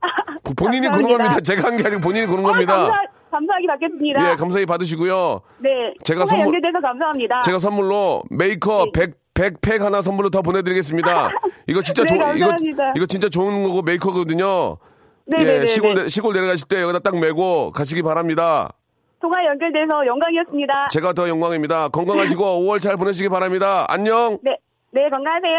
본인이 0.56 0.86
고른. 0.88 1.02
겁니다. 1.08 1.40
제가 1.40 1.68
한 1.68 1.76
게 1.76 1.84
아니고 1.86 2.00
본인이 2.00 2.26
고른 2.26 2.44
어, 2.44 2.48
겁니다. 2.48 2.76
감사, 2.76 2.92
감사하게 3.32 3.66
받겠습니다. 3.66 4.30
예, 4.32 4.36
감사히 4.36 4.66
받으시고요. 4.66 5.40
네. 5.58 5.70
제가 6.04 6.26
선물- 6.26 6.46
연결돼서 6.46 6.80
감사합니다. 6.80 7.42
제가 7.42 7.58
선물로 7.58 8.22
메이커 8.30 8.84
네. 8.94 9.06
100, 9.34 9.60
100팩 9.60 9.80
하나 9.80 10.00
선물로 10.02 10.30
더 10.30 10.42
보내드리겠습니다. 10.42 11.30
이거 11.66 11.82
진짜 11.82 12.04
네, 12.04 12.08
좋, 12.08 12.36
이거. 12.36 12.50
이거 12.94 13.06
진짜 13.06 13.28
좋은 13.28 13.64
거고 13.64 13.82
메이커거든요. 13.82 14.78
네, 15.26 15.36
예, 15.40 15.44
네, 15.44 15.58
네, 15.60 15.66
시골, 15.66 15.94
네. 15.94 16.02
내- 16.02 16.08
시골 16.08 16.32
내려가실 16.34 16.68
때 16.68 16.80
여기다 16.82 17.00
딱 17.00 17.18
메고 17.18 17.72
가시기 17.72 18.02
바랍니다. 18.02 18.70
통화 19.20 19.44
연결돼서 19.44 20.06
영광이었습니다. 20.06 20.88
제가 20.92 21.12
더 21.14 21.28
영광입니다. 21.28 21.88
건강하시고 21.88 22.44
5월 22.62 22.78
잘 22.80 22.96
보내시기 22.96 23.28
바랍니다. 23.28 23.84
안녕. 23.88 24.38
네. 24.42 24.56
네, 24.92 25.08
건강하세요. 25.10 25.58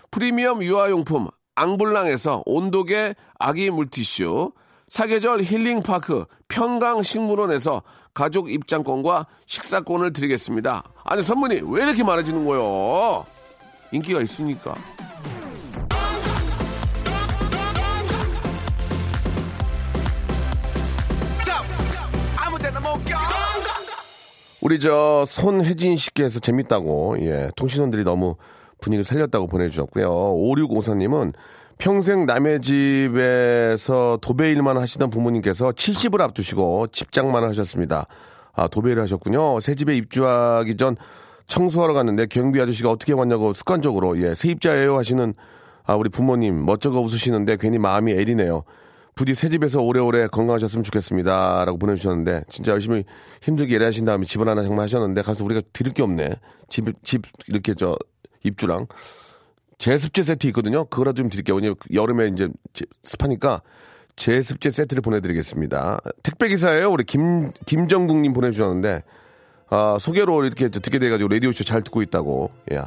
프리미엄 0.11 0.61
유아용품 0.61 1.29
앙블랑에서 1.55 2.43
온도계 2.45 3.15
아기 3.39 3.69
물티슈, 3.71 4.51
사계절 4.89 5.41
힐링파크 5.41 6.25
평강식물원에서 6.49 7.81
가족 8.13 8.51
입장권과 8.51 9.27
식사권을 9.45 10.11
드리겠습니다. 10.11 10.83
아니 11.05 11.23
선물이 11.23 11.61
왜 11.65 11.83
이렇게 11.83 12.03
많아지는 12.03 12.45
거요? 12.45 13.25
인기가 13.93 14.21
있으니까. 14.21 14.75
우리 24.61 24.79
저 24.79 25.25
손혜진 25.27 25.97
씨께서 25.97 26.39
재밌다고 26.39 27.17
예 27.21 27.49
통신원들이 27.55 28.03
너무 28.03 28.35
분위기를 28.81 29.05
살렸다고 29.05 29.47
보내주셨고요. 29.47 30.09
5654님은 30.09 31.33
평생 31.77 32.25
남의 32.25 32.61
집에서 32.61 34.19
도배 34.21 34.51
일만 34.51 34.77
하시던 34.77 35.09
부모님께서 35.09 35.71
70을 35.71 36.19
앞두시고 36.21 36.87
집장만 36.87 37.43
하셨습니다. 37.45 38.07
아 38.53 38.67
도배를 38.67 39.01
하셨군요. 39.03 39.61
새 39.61 39.75
집에 39.75 39.95
입주하기 39.95 40.75
전 40.75 40.97
청소하러 41.47 41.93
갔는데 41.93 42.25
경비 42.25 42.59
아저씨가 42.59 42.89
어떻게 42.89 43.13
왔냐고 43.13 43.53
습관적으로 43.53 44.21
예 44.21 44.35
세입자예요 44.35 44.97
하시는 44.97 45.33
아 45.83 45.95
우리 45.95 46.09
부모님 46.09 46.65
멋쩍어 46.65 46.99
웃으시는데 46.99 47.57
괜히 47.57 47.79
마음이 47.79 48.11
애리네요. 48.11 48.63
부디 49.15 49.35
새 49.35 49.49
집에서 49.49 49.81
오래오래 49.81 50.27
건강하셨으면 50.27 50.83
좋겠습니다. 50.83 51.65
라고 51.65 51.77
보내주셨는데, 51.77 52.45
진짜 52.49 52.71
열심히 52.71 53.03
힘들게 53.41 53.75
일하신 53.75 54.05
다음에 54.05 54.25
집을 54.25 54.47
하나 54.47 54.63
정말 54.63 54.83
하셨는데, 54.83 55.21
가서 55.21 55.43
우리가 55.43 55.61
드릴 55.73 55.93
게 55.93 56.01
없네. 56.01 56.29
집, 56.69 56.85
집, 57.03 57.23
이렇게 57.47 57.73
저, 57.73 57.97
입주랑. 58.43 58.87
제습제 59.77 60.23
세트 60.23 60.47
있거든요. 60.47 60.85
그거라도 60.85 61.15
좀 61.17 61.29
드릴게요. 61.29 61.55
왜냐면 61.55 61.75
여름에 61.93 62.27
이제 62.27 62.49
제- 62.73 62.85
습하니까 63.03 63.61
제습제 64.15 64.69
세트를 64.69 65.01
보내드리겠습니다. 65.01 65.99
택배기사예요. 66.21 66.91
우리 66.91 67.03
김, 67.03 67.51
김정국님 67.65 68.33
보내주셨는데, 68.33 69.03
아, 69.69 69.97
소개로 69.99 70.43
이렇게 70.45 70.69
듣게 70.69 70.99
돼가지고 70.99 71.29
라디오쇼 71.29 71.63
잘 71.63 71.81
듣고 71.81 72.01
있다고. 72.03 72.51
예. 72.73 72.81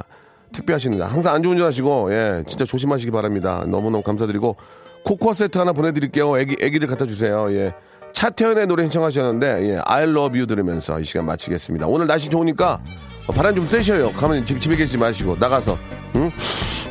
택배 0.53 0.71
하시는 0.71 0.97
거. 0.97 1.05
항상 1.05 1.33
안전운전하시고, 1.35 2.13
예. 2.13 2.43
진짜 2.47 2.63
조심하시기 2.63 3.11
바랍니다. 3.11 3.65
너무너무 3.67 4.01
감사드리고, 4.03 4.55
코코아 5.03 5.33
세트 5.33 5.57
하나 5.57 5.73
보내드릴게요. 5.73 6.37
애기, 6.39 6.55
애기들 6.61 6.87
갖다 6.87 7.05
주세요. 7.05 7.51
예. 7.51 7.73
차태현의 8.13 8.67
노래 8.67 8.83
신청하셨는데, 8.83 9.69
예. 9.69 9.79
I 9.83 10.03
love 10.03 10.37
you 10.39 10.47
들으면서 10.47 10.99
이 11.01 11.03
시간 11.03 11.25
마치겠습니다. 11.25 11.87
오늘 11.87 12.07
날씨 12.07 12.29
좋으니까 12.29 12.75
어, 12.75 13.14
바람 13.33 13.55
좀 13.55 13.67
쐬셔요. 13.67 14.11
가면 14.13 14.45
집, 14.45 14.59
집에 14.61 14.75
계시지 14.75 14.97
마시고, 14.97 15.35
나가서. 15.39 15.77
응? 16.15 16.31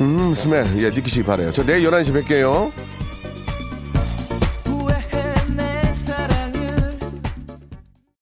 음, 0.01 0.35
스멜. 0.35 0.66
예, 0.78 0.91
느끼시기 0.91 1.22
바래요. 1.24 1.53
저 1.53 1.64
내일 1.64 1.89
11시 1.89 2.24
뵐게요. 2.26 2.72